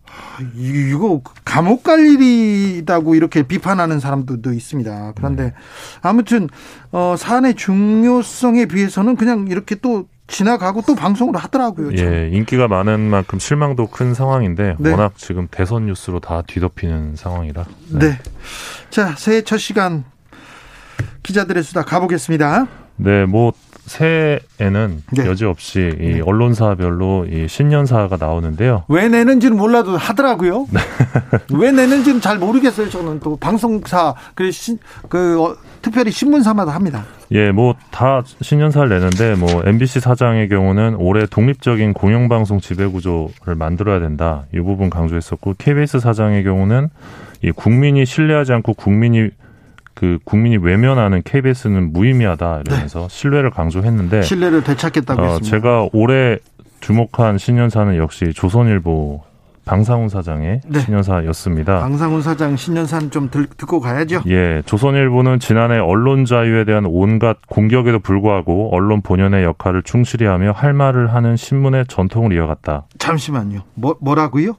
아, 0.07 0.43
이거 0.55 1.23
감옥 1.47 1.83
갈 1.83 2.01
일이라고 2.01 3.15
이렇게 3.15 3.45
비판하는 3.45 3.99
사람들도 3.99 4.53
있습니다. 4.53 5.13
그런데 5.17 5.55
아무튼 6.03 6.49
어 6.93 7.15
사안의 7.17 7.55
중요성에 7.55 8.67
비해서는 8.67 9.17
그냥 9.17 9.47
이렇게 9.49 9.75
또 9.77 10.07
지나가고 10.29 10.83
또 10.87 10.95
방송을 10.95 11.37
하더라고요. 11.37 11.97
참. 11.97 12.07
예, 12.07 12.29
인기가 12.31 12.69
많은 12.69 13.01
만큼 13.01 13.39
실망도 13.39 13.89
큰 13.89 14.15
상황인데 14.15 14.77
네. 14.79 14.91
워낙 14.91 15.15
지금 15.17 15.49
대선 15.51 15.87
뉴스로 15.87 16.21
다 16.21 16.43
뒤덮이는 16.47 17.17
상황이라. 17.17 17.65
네. 17.93 18.19
자, 18.91 19.15
새해 19.17 19.43
첫 19.43 19.57
시간 19.57 20.05
기자들의 21.23 21.63
수다 21.63 21.83
가보겠습니다. 21.83 22.67
네, 22.99 23.25
뭐 23.25 23.53
새해에는 23.87 25.03
네. 25.13 25.27
여지없이 25.27 25.93
이 25.99 26.13
네. 26.15 26.21
언론사별로 26.21 27.27
이 27.27 27.49
신년사가 27.49 28.17
나오는데요. 28.19 28.85
왜 28.89 29.09
내는지는 29.09 29.57
몰라도 29.57 29.97
하더라고요. 29.97 30.67
왜 31.55 31.73
내는지는 31.73 32.21
잘 32.21 32.39
모르겠어요. 32.39 32.91
저는 32.91 33.21
또 33.21 33.37
방송사 33.37 34.15
그, 34.35 34.51
신, 34.51 34.79
그 35.09 35.43
어, 35.43 35.57
특별히 35.81 36.11
신문사마다 36.11 36.75
합니다. 36.75 37.05
예, 37.31 37.51
뭐 37.51 37.75
다 37.91 38.23
신년사를 38.41 38.89
내는데 38.89 39.35
뭐 39.35 39.63
MBC 39.65 40.01
사장의 40.01 40.49
경우는 40.49 40.95
올해 40.97 41.27
독립적인 41.27 41.95
공영방송 41.95 42.61
지배구조를 42.61 43.55
만들어야 43.57 43.99
된다. 43.99 44.45
이 44.55 44.61
부분 44.61 44.89
강조했었고 44.89 45.55
KBS 45.59 45.99
사장의 45.99 46.45
경우는 46.45 46.89
이 47.43 47.51
국민이 47.51 48.07
신뢰하지 48.07 48.53
않고 48.53 48.75
국민이 48.75 49.31
그 49.99 50.21
국민이 50.25 50.57
외면하는 50.59 51.23
KBS는 51.25 51.93
무의미하다 51.93 52.63
이러면서 52.67 53.09
신뢰를 53.09 53.51
강조했는데 53.51 54.23
신뢰를 54.23 54.63
되찾겠다고 54.63 55.21
어, 55.21 55.25
했습니다. 55.25 55.51
제가 55.51 55.89
올해 55.93 56.39
주목한 56.81 57.37
신년사는 57.37 57.97
역시 57.97 58.33
조선일보 58.33 59.25
방상훈 59.65 60.09
사장의 60.09 60.61
네. 60.69 60.79
신년사였습니다. 60.79 61.81
방상훈 61.81 62.23
사장 62.23 62.55
신년사는 62.55 63.11
좀 63.11 63.29
들, 63.29 63.47
듣고 63.47 63.81
가야죠. 63.81 64.23
예, 64.29 64.63
조선일보는 64.67 65.41
지난해 65.41 65.79
언론 65.79 66.25
자유에 66.25 66.65
대한 66.65 66.85
온갖 66.87 67.37
공격에도 67.49 67.99
불구하고 67.99 68.73
언론 68.73 69.03
본연의 69.03 69.43
역할을 69.43 69.83
충실히 69.83 70.27
하며 70.27 70.53
할 70.53 70.75
말을 70.75 71.13
하는 71.13 71.37
신문의 71.37 71.87
전통을 71.89 72.33
이어갔다. 72.35 72.87
잠시만요. 72.99 73.63
뭐, 73.75 73.97
뭐라고요? 74.01 74.53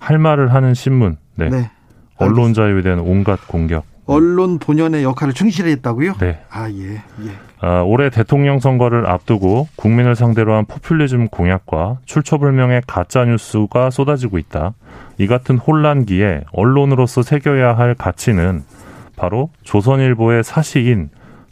할 0.00 0.18
말을 0.18 0.52
하는 0.52 0.74
신문. 0.74 1.16
네. 1.36 1.48
네. 1.48 1.70
언론 2.16 2.54
자유에 2.54 2.82
대한 2.82 2.98
온갖 2.98 3.38
공격. 3.46 3.91
언론 4.06 4.58
본연의 4.58 5.04
역할을 5.04 5.32
충실히 5.32 5.70
했다고요? 5.72 6.14
네. 6.18 6.40
아, 6.50 6.68
예, 6.70 6.94
예. 6.94 7.30
아, 7.60 7.82
올해 7.82 8.10
대통령 8.10 8.58
선거를 8.58 9.06
앞두고 9.06 9.68
국민을 9.76 10.16
상대로 10.16 10.54
한 10.54 10.64
포퓰리즘 10.64 11.28
공약과 11.28 11.98
출처불명의 12.04 12.82
가짜 12.86 13.24
뉴스가 13.24 13.90
쏟아지고 13.90 14.38
있다. 14.38 14.74
이 15.18 15.26
같은 15.28 15.56
혼란기에 15.58 16.44
언론으로서 16.52 17.22
새겨야 17.22 17.76
할 17.76 17.94
가치는 17.94 18.64
바로 19.14 19.50
조선일보의 19.62 20.42
사시인 20.42 21.10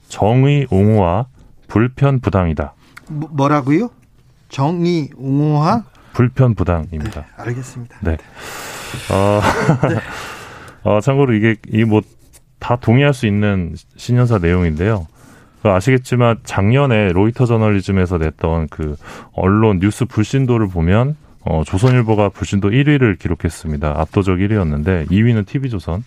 정의 0.08 0.66
옹호와 0.70 1.26
불편 1.68 2.18
부당이다. 2.18 2.74
뭐, 3.08 3.28
뭐라고요? 3.32 3.90
정의 4.48 5.08
옹호화? 5.16 5.84
불편 6.12 6.56
부당입니다. 6.56 7.26
알겠습니다. 7.36 7.96
네. 8.00 8.16
어, 9.12 9.40
어, 10.82 11.00
참고로 11.00 11.34
이게 11.34 11.54
이뭐 11.72 12.02
다 12.60 12.76
동의할 12.76 13.12
수 13.12 13.26
있는 13.26 13.74
신년사 13.96 14.38
내용인데요. 14.38 15.06
그 15.62 15.68
아시겠지만 15.68 16.38
작년에 16.44 17.12
로이터 17.12 17.44
저널리즘에서 17.46 18.18
냈던 18.18 18.68
그 18.70 18.96
언론 19.32 19.80
뉴스 19.80 20.04
불신도를 20.04 20.68
보면 20.68 21.16
어, 21.42 21.62
조선일보가 21.64 22.30
불신도 22.30 22.70
1위를 22.70 23.18
기록했습니다. 23.18 23.94
압도적 23.96 24.38
1위였는데 24.38 25.10
2위는 25.10 25.46
TV조선. 25.46 26.04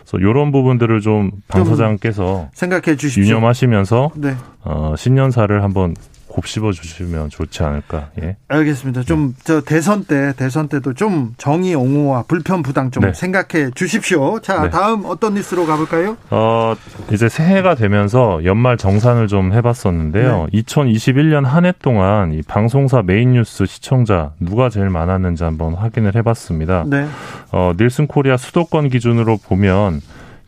그래서 0.00 0.18
이런 0.18 0.50
부분들을 0.50 1.00
좀 1.00 1.27
방 1.27 1.64
사장께서 1.64 2.48
생각해 2.54 2.96
주십시오. 2.96 3.22
유념하시면서 3.22 4.10
네. 4.16 4.34
어, 4.62 4.94
신년사를 4.96 5.62
한번 5.62 5.94
곱씹어 6.32 6.72
주시면 6.72 7.28
좋지 7.28 7.62
않을까. 7.62 8.08
예. 8.22 8.36
알겠습니다. 8.48 9.02
좀 9.02 9.34
저 9.44 9.60
대선 9.60 10.04
때 10.04 10.32
대선 10.36 10.68
때도 10.68 10.94
좀 10.94 11.34
정의 11.36 11.74
옹호와 11.74 12.24
불편 12.26 12.62
부당 12.62 12.90
좀 12.90 13.04
네. 13.04 13.12
생각해 13.12 13.70
주십시오. 13.74 14.40
자, 14.40 14.62
네. 14.62 14.70
다음 14.70 15.04
어떤 15.04 15.34
뉴스로 15.34 15.66
가볼까요? 15.66 16.16
어, 16.30 16.74
이제 17.12 17.28
새해가 17.28 17.74
되면서 17.74 18.44
연말 18.44 18.76
정산을 18.76 19.28
좀 19.28 19.52
해봤었는데요. 19.52 20.46
2021년 20.52 21.44
한 21.44 21.64
해 21.64 21.72
동안 21.80 22.32
이 22.32 22.42
방송사 22.42 23.02
메인 23.02 23.32
뉴스 23.34 23.66
시청자 23.66 24.32
누가 24.40 24.68
제일 24.68 24.88
많았는지 24.90 25.44
한번 25.44 25.74
확인을 25.74 26.14
해봤습니다. 26.16 26.84
네. 26.86 27.06
어, 27.52 27.72
닐슨 27.78 28.06
코리아 28.06 28.36
수도권 28.36 28.88
기준으로 28.88 29.36
보면 29.36 30.00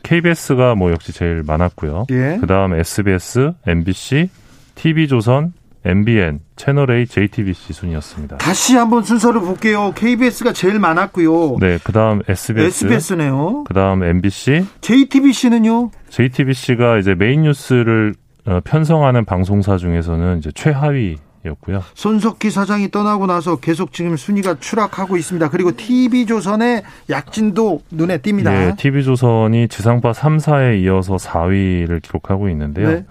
KBS가 0.03 0.75
뭐 0.75 0.91
역시 0.93 1.13
제일 1.13 1.43
많았고요. 1.47 2.07
예. 2.11 2.39
그 2.41 2.47
다음 2.47 2.75
SBS, 2.75 3.53
MBC, 3.67 4.29
TV조선, 4.75 5.53
MBN, 5.85 6.41
채널A, 6.57 7.07
JTBC 7.07 7.73
순이었습니다. 7.75 8.39
다시 8.39 8.77
한번 8.77 9.03
순서를 9.03 9.41
볼게요. 9.41 9.93
KBS가 9.95 10.53
제일 10.53 10.79
많았고요. 10.79 11.59
네, 11.61 11.79
그 11.85 11.93
다음 11.93 12.23
SBS, 12.27 12.87
SBS네요. 12.87 13.65
그 13.65 13.75
다음 13.75 14.03
MBC, 14.03 14.65
JTBC는요? 14.81 15.91
JTBC가 16.09 16.99
이제 16.99 17.15
메인 17.15 17.43
뉴스를 17.43 18.15
어, 18.47 18.61
편성하는 18.65 19.25
방송사 19.25 19.77
중에서는 19.77 20.39
이제 20.39 20.51
최하위 20.55 21.17
였고요. 21.47 21.83
손석희 21.95 22.51
사장이 22.51 22.91
떠나고 22.91 23.27
나서 23.27 23.57
계속 23.57 23.93
지금 23.93 24.17
순위가 24.17 24.61
추락하고 24.61 25.17
있습니다. 25.17 25.51
그리고 25.51 25.73
TV조선의 25.77 26.83
약진도 27.11 27.83
눈에 27.91 28.19
띕니다. 28.19 28.53
예, 28.53 28.75
TV조선이 28.77 29.69
지상파 29.69 30.13
3사에 30.13 30.83
이어서 30.83 31.17
4위를 31.17 32.01
기록하고 32.01 32.49
있는데요. 32.49 32.91
네. 32.91 33.07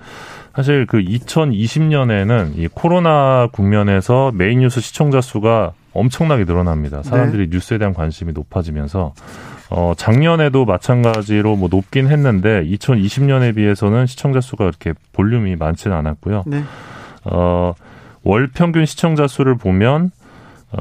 사실 0.55 0.85
그 0.85 0.99
2020년에는 0.99 2.57
이 2.57 2.67
코로나 2.67 3.47
국면에서 3.51 4.31
메인 4.33 4.59
뉴스 4.59 4.81
시청자 4.81 5.19
수가 5.19 5.73
엄청나게 5.93 6.45
늘어납니다. 6.45 7.03
사람들이 7.03 7.47
뉴스에 7.51 7.77
대한 7.77 7.93
관심이 7.93 8.33
높아지면서 8.33 9.13
어 9.69 9.93
작년에도 9.97 10.65
마찬가지로 10.65 11.55
뭐 11.55 11.69
높긴 11.69 12.07
했는데 12.07 12.63
2020년에 12.65 13.55
비해서는 13.55 14.05
시청자 14.05 14.41
수가 14.41 14.65
그렇게 14.65 14.93
볼륨이 15.13 15.55
많지는 15.55 15.95
않았고요. 15.97 16.43
네. 16.45 16.63
어, 17.25 17.73
월 18.23 18.47
평균 18.53 18.85
시청자 18.85 19.27
수를 19.27 19.55
보면 19.55 20.11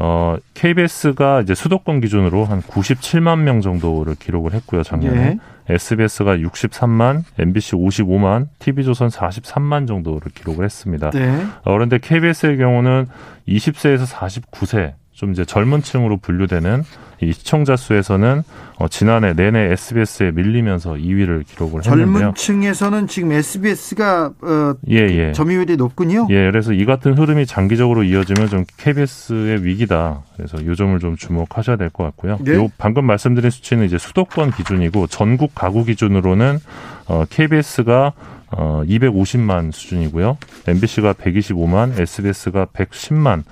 어, 0.00 0.36
KBS가 0.54 1.42
이제 1.42 1.54
수도권 1.54 2.00
기준으로 2.00 2.44
한 2.44 2.62
97만 2.62 3.40
명 3.40 3.60
정도를 3.60 4.14
기록을 4.14 4.54
했고요, 4.54 4.82
작년에. 4.82 5.22
예. 5.22 5.38
SBS가 5.68 6.36
63만, 6.38 7.24
MBC 7.38 7.76
55만, 7.76 8.48
TV조선 8.58 9.08
43만 9.08 9.86
정도를 9.86 10.32
기록을 10.34 10.64
했습니다. 10.64 11.10
네. 11.10 11.46
어, 11.64 11.72
그런데 11.72 11.98
KBS의 11.98 12.58
경우는 12.58 13.06
20세에서 13.48 14.06
49세, 14.06 14.94
좀 15.12 15.32
이제 15.32 15.44
젊은 15.44 15.82
층으로 15.82 16.16
분류되는 16.16 16.82
이 17.22 17.32
시청자 17.32 17.76
수에서는 17.76 18.42
어, 18.78 18.88
지난해 18.88 19.32
내내 19.32 19.70
SBS에 19.72 20.32
밀리면서 20.32 20.94
2위를 20.94 21.46
기록을 21.46 21.84
했는데요. 21.84 22.04
젊은 22.14 22.34
층에서는 22.34 23.06
지금 23.06 23.32
SBS가 23.32 24.32
어, 24.42 24.74
예, 24.90 24.96
예. 24.96 25.32
점유율이 25.32 25.76
높군요. 25.76 26.26
예, 26.30 26.50
그래서 26.50 26.72
이 26.72 26.84
같은 26.84 27.16
흐름이 27.16 27.46
장기적으로 27.46 28.02
이어지면 28.02 28.48
좀 28.48 28.64
KBS의 28.78 29.64
위기다. 29.64 30.22
그래서 30.36 30.64
요 30.66 30.74
점을 30.74 30.98
좀 30.98 31.16
주목하셔야 31.16 31.76
될 31.76 31.90
것 31.90 32.04
같고요. 32.04 32.38
네. 32.40 32.54
요 32.54 32.68
방금 32.78 33.04
말씀드린 33.06 33.50
수치는 33.50 33.84
이제 33.84 33.98
수도권 33.98 34.50
기준이고 34.52 35.06
전국 35.08 35.54
가구 35.54 35.84
기준으로는 35.84 36.58
어, 37.06 37.24
KBS가 37.28 38.12
어, 38.54 38.82
250만 38.86 39.72
수준이고요. 39.72 40.36
MBC가 40.66 41.14
125만, 41.14 41.98
SBS가 41.98 42.66
110만, 42.66 43.42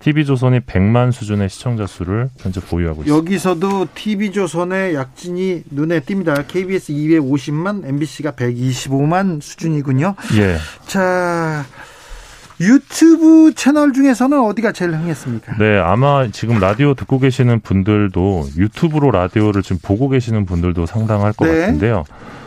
TV조선이 0.00 0.60
100만 0.60 1.12
수준의 1.12 1.48
시청자 1.50 1.86
수를 1.86 2.30
현재 2.38 2.60
보유하고 2.60 3.02
있습니다. 3.02 3.16
여기서도 3.16 3.88
TV조선의 3.94 4.94
약진이 4.94 5.64
눈에 5.70 6.00
띕니다. 6.00 6.46
KBS 6.48 6.92
250만, 6.92 7.86
MBC가 7.86 8.32
125만 8.32 9.42
수준이군요. 9.42 10.14
예. 10.38 10.56
자, 10.86 11.64
유튜브 12.60 13.52
채널 13.54 13.92
중에서는 13.92 14.38
어디가 14.40 14.72
제일 14.72 14.92
흥했습니까? 14.92 15.56
네, 15.58 15.78
아마 15.78 16.28
지금 16.30 16.58
라디오 16.58 16.94
듣고 16.94 17.18
계시는 17.18 17.60
분들도 17.60 18.48
유튜브로 18.56 19.10
라디오를 19.10 19.62
지금 19.62 19.78
보고 19.82 20.08
계시는 20.08 20.46
분들도 20.46 20.86
상당할 20.86 21.32
것 21.34 21.46
네. 21.46 21.60
같은데요. 21.60 22.04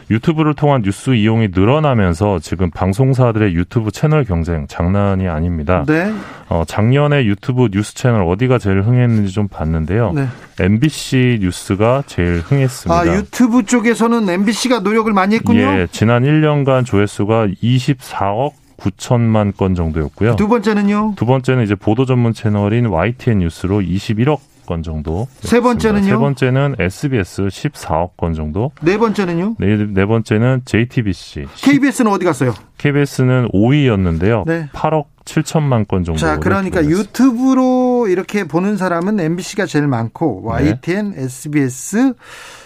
유튜브를 0.09 0.53
통한 0.53 0.81
뉴스 0.81 1.11
이용이 1.11 1.49
늘어나면서 1.53 2.39
지금 2.39 2.69
방송사들의 2.71 3.53
유튜브 3.55 3.91
채널 3.91 4.23
경쟁 4.23 4.67
장난이 4.67 5.27
아닙니다. 5.27 5.83
네. 5.87 6.13
어, 6.49 6.63
작년에 6.67 7.25
유튜브 7.25 7.69
뉴스 7.71 7.95
채널 7.95 8.23
어디가 8.23 8.57
제일 8.57 8.81
흥했는지 8.81 9.31
좀 9.31 9.47
봤는데요. 9.47 10.11
네. 10.13 10.27
MBC 10.59 11.39
뉴스가 11.41 12.03
제일 12.05 12.39
흥했습니다. 12.39 12.99
아, 12.99 13.17
유튜브 13.17 13.63
쪽에서는 13.63 14.29
MBC가 14.29 14.79
노력을 14.79 15.11
많이 15.13 15.35
했군요. 15.35 15.61
예, 15.61 15.87
지난 15.91 16.23
1년간 16.23 16.85
조회수가 16.85 17.47
24억 17.61 18.51
9천만 18.77 19.55
건 19.55 19.75
정도였고요. 19.75 20.35
두 20.35 20.47
번째는요? 20.47 21.13
두 21.15 21.25
번째는 21.25 21.63
이제 21.63 21.75
보도 21.75 22.05
전문 22.05 22.33
채널인 22.33 22.87
YTN 22.87 23.39
뉴스로 23.39 23.79
21억 23.79 24.39
건 24.65 24.83
정도. 24.83 25.27
세 25.39 25.59
번째는요? 25.59 26.05
세 26.05 26.15
번째는 26.15 26.75
SBS 26.79 27.43
14억 27.43 28.17
건 28.17 28.33
정도. 28.33 28.71
네 28.81 28.97
번째는요? 28.97 29.55
네, 29.59 29.77
네 29.77 30.05
번째는 30.05 30.61
JTBC. 30.65 31.45
KBS는 31.55 32.11
어디 32.11 32.25
갔어요? 32.25 32.53
KBS는 32.77 33.49
5위였는데요. 33.53 34.45
네. 34.45 34.69
8억 34.73 35.05
7천만 35.25 35.87
건 35.87 36.03
정도. 36.03 36.19
자, 36.19 36.37
그러니까 36.39 36.83
유튜브로 36.83 38.07
이렇게 38.09 38.43
보는 38.45 38.77
사람은 38.77 39.19
MBC가 39.19 39.65
제일 39.65 39.87
많고 39.87 40.43
YTN, 40.43 41.11
네. 41.15 41.23
SBS, 41.23 42.13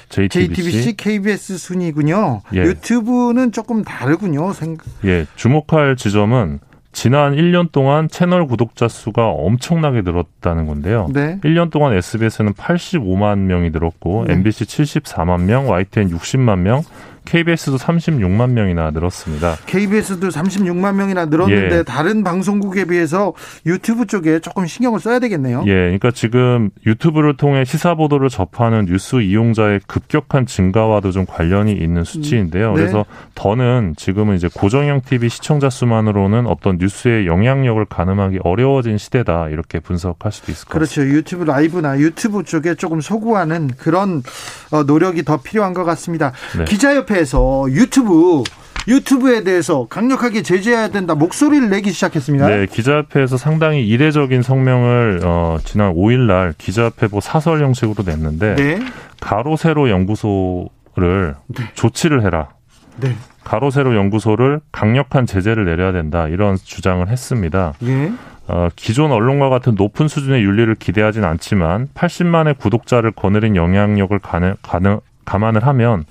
JTBC, 0.10 0.48
JTBC, 0.56 0.94
KBS 0.98 1.58
순이군요. 1.58 2.42
예. 2.56 2.62
유튜브는 2.62 3.52
조금 3.52 3.84
다르군요. 3.84 4.54
생각. 4.54 4.86
예, 5.06 5.26
주목할 5.36 5.96
지점은 5.98 6.60
지난 6.92 7.36
1년 7.36 7.72
동안 7.72 8.08
채널 8.08 8.48
구독자 8.48 8.88
수가 8.88 9.28
엄청나게 9.28 10.02
늘었다는 10.02 10.66
건데요. 10.66 11.10
네. 11.14 11.40
1년 11.44 11.70
동안 11.70 11.94
SBS는 11.94 12.54
85만 12.54 13.40
명이 13.40 13.70
늘었고 13.70 14.26
네. 14.28 14.34
MBC 14.34 14.66
74만 14.66 15.44
명, 15.44 15.70
YTN 15.70 16.10
60만 16.10 16.60
명, 16.60 16.82
KBS도 17.28 17.76
36만 17.76 18.52
명이나 18.52 18.92
늘었습니다. 18.92 19.58
KBS도 19.66 20.30
36만 20.30 20.96
명이나 20.96 21.26
늘었는데 21.26 21.80
예. 21.80 21.84
다른 21.84 22.24
방송국에 22.24 22.86
비해서 22.86 23.34
유튜브 23.66 24.06
쪽에 24.08 24.40
조금 24.40 24.66
신경을 24.66 25.02
써야 25.02 25.20
되겠네요. 25.20 25.64
예, 25.68 25.74
그러니까 25.74 26.12
지금 26.12 26.70
유튜브를 26.86 27.36
통해 27.36 27.66
시사 27.66 27.96
보도를 27.96 28.30
접하는 28.30 28.86
뉴스 28.86 29.22
이용자의 29.22 29.82
급격한 29.88 30.46
증가와도 30.46 31.12
좀 31.12 31.26
관련이 31.26 31.74
있는 31.74 32.06
수치인데요. 32.06 32.70
네. 32.70 32.76
그래서 32.76 33.06
더는 33.36 33.96
지금은 33.98 34.38
이제 34.38 34.48
고정형 34.54 35.02
TV 35.02 35.28
시청자 35.28 35.70
수만으로는 35.70 36.48
어떤 36.48 36.78
뉴스의 36.78 37.28
영향력을 37.28 37.84
가늠하기 37.86 38.40
어려워진 38.46 38.98
시대다 38.98 39.50
이렇게 39.50 39.82
분석할 39.82 40.32
수도 40.32 40.54
있을 40.54 40.66
것 40.66 40.76
그렇죠. 40.76 41.02
같습니다. 41.02 41.18
유튜브 41.18 41.44
라이브나 41.44 42.00
유튜브 42.00 42.44
쪽에 42.44 42.76
조금 42.76 43.02
소구하는 43.02 43.70
그런 43.78 44.24
어, 44.72 44.84
노력이 44.84 45.24
더 45.24 45.38
필요한 45.42 45.74
것 45.74 45.84
같습니다. 45.84 46.32
네. 46.58 46.64
기자협회 46.64 47.17
협회에서 47.18 47.66
유튜브 47.70 48.44
유튜브에 48.88 49.44
대해서 49.44 49.88
강력하게 49.90 50.44
제재해야 50.44 50.90
된다 50.90 51.14
목소리를 51.14 51.70
내기 51.70 51.92
시작했습니다. 51.92 52.48
네, 52.48 52.66
기자협회에서 52.68 53.36
상당히 53.36 53.86
이례적인 53.86 54.42
성명을 54.42 55.22
어, 55.26 55.58
지난 55.66 55.94
5일날 55.94 56.54
기자협회보 56.58 57.20
사설 57.20 57.62
형식으로 57.62 58.04
냈는데 58.06 58.56
네. 58.56 58.80
가로 59.20 59.58
세로 59.58 59.90
연구소를 59.90 61.36
네. 61.48 61.64
조치를 61.74 62.24
해라. 62.24 62.50
네. 62.98 63.14
가로 63.44 63.72
세로 63.72 63.96
연구소를 63.96 64.62
강력한 64.72 65.26
제재를 65.26 65.66
내려야 65.66 65.92
된다 65.92 66.28
이런 66.30 66.56
주장을 66.56 67.06
했습니다. 67.08 67.74
예. 67.84 68.12
어, 68.48 68.70
기존 68.78 69.12
언론과 69.12 69.50
같은 69.50 69.76
높은 69.76 70.08
수준의 70.08 70.42
윤리를 70.44 70.74
기대하진 70.76 71.26
않지만 71.26 71.90
80만의 71.94 72.58
구독자를 72.58 73.12
거느린 73.12 73.58
영향력을 73.58 74.18
가능, 74.20 74.56
가능, 74.62 75.02
감안을 75.26 75.68
하면 75.68 76.06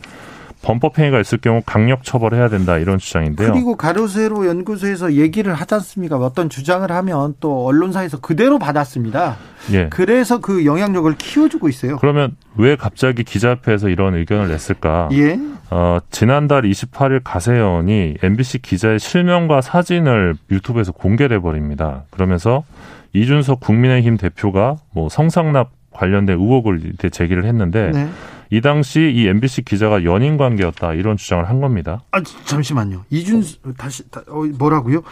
범법 0.67 0.99
행위가 0.99 1.21
있을 1.21 1.39
경우 1.39 1.63
강력 1.65 2.03
처벌해야 2.03 2.49
된다 2.49 2.77
이런 2.77 2.99
주장인데요. 2.99 3.53
그리고 3.53 3.77
가로세로 3.77 4.49
연구소에서 4.49 5.13
얘기를 5.13 5.55
하지 5.55 5.75
않습니까? 5.75 6.17
어떤 6.17 6.49
주장을 6.49 6.91
하면 6.91 7.35
또 7.39 7.67
언론사에서 7.67 8.19
그대로 8.19 8.59
받았습니다. 8.59 9.37
예. 9.73 9.89
그래서 9.91 10.39
그 10.39 10.65
영향력을 10.65 11.15
키워주고 11.19 11.69
있어요. 11.69 11.99
그러면 11.99 12.35
왜 12.57 12.75
갑자기 12.75 13.23
기자협회에서 13.23 13.89
이런 13.89 14.17
의견을 14.17 14.49
냈을까? 14.49 15.09
예. 15.13 15.39
어, 15.71 15.99
지난달 16.11 16.63
28일 16.63 17.21
가세연이 17.23 18.17
MBC 18.21 18.63
기자의 18.63 18.99
실명과 18.99 19.61
사진을 19.61 20.35
유튜브에서 20.51 20.91
공개해 20.91 21.39
버립니다. 21.39 22.03
그러면서 22.11 22.65
이준석 23.13 23.61
국민의힘 23.61 24.17
대표가 24.17 24.79
뭐 24.93 25.09
성상납 25.09 25.71
관련된 25.93 26.41
의혹을 26.41 26.95
제기를 27.13 27.45
했는데 27.45 27.93
네. 27.93 28.09
이 28.51 28.61
당시 28.61 29.01
이 29.15 29.27
MBC 29.29 29.63
기자가 29.63 30.05
연인 30.05 30.37
관계였다 30.37 30.95
이런 30.95 31.17
주장을 31.17 31.49
한 31.49 31.61
겁니다. 31.61 32.03
아 32.13 32.21
잠시만요. 32.23 33.05
이준 33.11 33.43
어. 33.65 33.73
다시 33.77 34.05
어, 34.29 34.45
뭐라고요? 34.59 35.03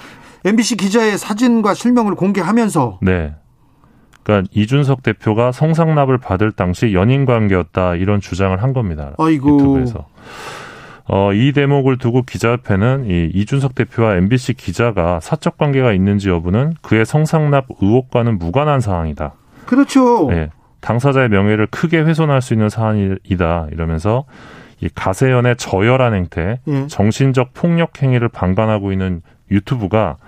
MBC 0.44 0.76
기자의 0.76 1.18
사진과 1.18 1.74
실명을 1.74 2.14
공개하면서 2.14 3.00
네. 3.02 3.34
그러니까 4.24 4.48
이준석 4.54 5.02
대표가 5.02 5.52
성상납을 5.52 6.18
받을 6.18 6.50
당시 6.50 6.94
연인 6.94 7.24
관계였다 7.26 7.96
이런 7.96 8.20
주장을 8.20 8.60
한 8.62 8.72
겁니다. 8.72 9.12
아이고. 9.18 9.54
유튜브에서. 9.54 10.06
어, 11.06 11.34
이 11.34 11.52
대목을 11.52 11.98
두고 11.98 12.22
기자협회는 12.22 13.04
이 13.10 13.30
이준석 13.34 13.74
대표와 13.74 14.16
MBC 14.16 14.54
기자가 14.54 15.20
사적 15.20 15.58
관계가 15.58 15.92
있는지 15.92 16.30
여부는 16.30 16.74
그의 16.80 17.04
성상납 17.04 17.66
의혹과는 17.82 18.38
무관한 18.38 18.80
사항이다. 18.80 19.34
그렇죠. 19.66 20.28
네. 20.30 20.48
당사자의 20.84 21.30
명예를 21.30 21.66
크게 21.68 22.00
훼손할 22.00 22.42
수 22.42 22.52
있는 22.52 22.68
사안이다 22.68 23.68
이러면서 23.72 24.26
이 24.80 24.90
가세연의 24.94 25.56
저열한 25.56 26.12
행태, 26.12 26.60
예. 26.68 26.86
정신적 26.88 27.54
폭력 27.54 28.02
행위를 28.02 28.28
방관하고 28.28 28.92
있는 28.92 29.22
유튜브가 29.50 30.18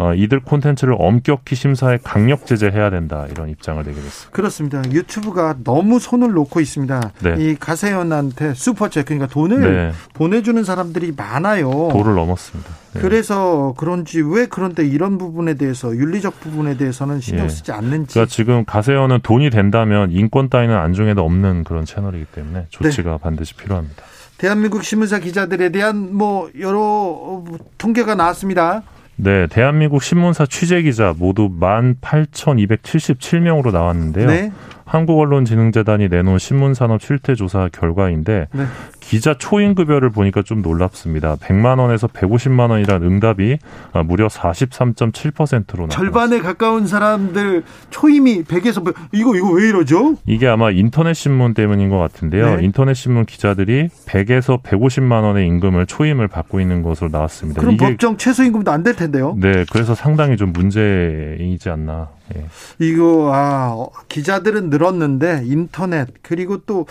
어, 0.00 0.14
이들 0.14 0.38
콘텐츠를 0.38 0.94
엄격히 0.96 1.56
심사해 1.56 1.98
강력 2.00 2.46
제재해야 2.46 2.88
된다 2.88 3.26
이런 3.28 3.48
입장을 3.48 3.82
내게 3.82 3.96
됐습니다. 4.00 4.30
그렇습니다. 4.30 4.82
유튜브가 4.92 5.56
너무 5.64 5.98
손을 5.98 6.30
놓고 6.30 6.60
있습니다. 6.60 7.12
네. 7.20 7.34
이 7.38 7.56
가세연한테 7.56 8.52
슈퍼챗 8.52 9.06
그러니까 9.06 9.26
돈을 9.26 9.60
네. 9.60 9.92
보내주는 10.14 10.62
사람들이 10.62 11.14
많아요. 11.16 11.88
도를 11.90 12.14
넘었습니다. 12.14 12.70
네. 12.94 13.00
그래서 13.00 13.74
그런지 13.76 14.20
왜 14.20 14.46
그런데 14.46 14.86
이런 14.86 15.18
부분에 15.18 15.54
대해서 15.54 15.94
윤리적 15.94 16.38
부분에 16.38 16.76
대해서는 16.76 17.20
신경 17.20 17.46
예. 17.46 17.48
쓰지 17.48 17.72
않는지. 17.72 18.14
그러니까 18.14 18.32
지금 18.32 18.64
가세연은 18.64 19.18
돈이 19.24 19.50
된다면 19.50 20.12
인권 20.12 20.48
따위는 20.48 20.76
안중에도 20.76 21.24
없는 21.24 21.64
그런 21.64 21.84
채널이기 21.84 22.26
때문에 22.26 22.66
조치가 22.68 23.10
네. 23.10 23.18
반드시 23.20 23.54
필요합니다. 23.54 24.04
대한민국 24.38 24.84
신문사 24.84 25.18
기자들에 25.18 25.70
대한 25.70 26.14
뭐 26.14 26.48
여러 26.60 27.42
통계가 27.78 28.14
나왔습니다. 28.14 28.84
네, 29.20 29.48
대한민국 29.48 30.00
신문사 30.02 30.46
취재 30.46 30.80
기자 30.82 31.12
모두 31.16 31.50
18,277명으로 31.50 33.72
나왔는데요. 33.72 34.28
네. 34.28 34.52
한국언론진흥재단이 34.88 36.08
내놓은 36.08 36.38
신문산업 36.38 37.00
실태조사 37.02 37.68
결과인데 37.72 38.48
네. 38.52 38.64
기자 39.00 39.34
초임급여를 39.34 40.10
보니까 40.10 40.42
좀 40.42 40.60
놀랍습니다. 40.62 41.36
100만 41.36 41.78
원에서 41.78 42.08
150만 42.08 42.70
원이라는 42.70 43.06
응답이 43.06 43.58
아, 43.92 44.02
무려 44.02 44.26
43.7%로 44.26 45.86
나왔습니다. 45.86 45.88
절반에 45.96 46.40
가까운 46.40 46.86
사람들 46.86 47.62
초임이 47.90 48.44
100에서 48.44 48.84
100, 48.84 48.94
이거 49.12 49.36
이거 49.36 49.50
왜 49.52 49.68
이러죠? 49.68 50.16
이게 50.26 50.46
아마 50.48 50.70
인터넷 50.70 51.14
신문 51.14 51.54
때문인 51.54 51.88
것 51.90 51.98
같은데요. 51.98 52.56
네. 52.56 52.64
인터넷 52.64 52.94
신문 52.94 53.24
기자들이 53.26 53.88
100에서 54.06 54.62
150만 54.62 55.22
원의 55.22 55.46
임금을 55.46 55.86
초임을 55.86 56.28
받고 56.28 56.60
있는 56.60 56.82
것으로 56.82 57.08
나왔습니다. 57.10 57.60
그럼 57.60 57.76
법정 57.76 58.16
최소 58.16 58.42
임금도 58.44 58.70
안 58.70 58.78
될 58.78 58.94
텐데요. 58.94 59.36
네, 59.38 59.64
그래서 59.72 59.94
상당히 59.94 60.36
좀 60.36 60.52
문제이지 60.52 61.68
않나. 61.68 62.08
예. 62.36 62.46
이거 62.78 63.30
아 63.32 63.86
기자들은 64.08 64.70
늘었는데 64.70 65.42
인터넷 65.44 66.08
그리고 66.22 66.58
또 66.64 66.86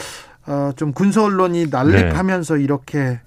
어, 0.46 0.72
좀 0.76 0.94
군소 0.94 1.24
언론이 1.26 1.68
난립하면서 1.70 2.56
네. 2.56 2.64
이렇게 2.64 3.20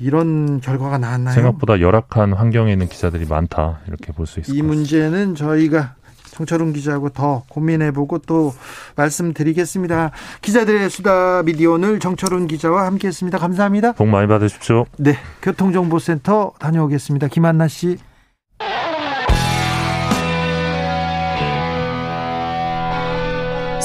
이런 0.00 0.60
결과가 0.60 0.98
나왔나요? 0.98 1.34
생각보다 1.34 1.80
열악한 1.80 2.32
환경에 2.32 2.72
있는 2.72 2.88
기자들이 2.88 3.26
많다 3.26 3.80
이렇게 3.86 4.12
볼 4.12 4.26
수 4.26 4.40
있을 4.40 4.54
이 4.54 4.62
문제는 4.62 5.34
저희가 5.34 5.94
정철운 6.32 6.72
기자하고 6.72 7.10
더 7.10 7.42
고민해보고 7.50 8.18
또 8.20 8.54
말씀드리겠습니다. 8.96 10.12
기자들의 10.40 10.88
수다 10.88 11.42
미디어 11.42 11.72
오늘 11.72 11.98
정철운 12.00 12.46
기자와 12.46 12.86
함께했습니다. 12.86 13.36
감사합니다. 13.38 13.92
복 13.92 14.08
많이 14.08 14.26
받으십시오. 14.26 14.86
네, 14.96 15.18
교통정보센터 15.42 16.52
다녀오겠습니다. 16.58 17.28
김한나 17.28 17.68
씨. 17.68 17.98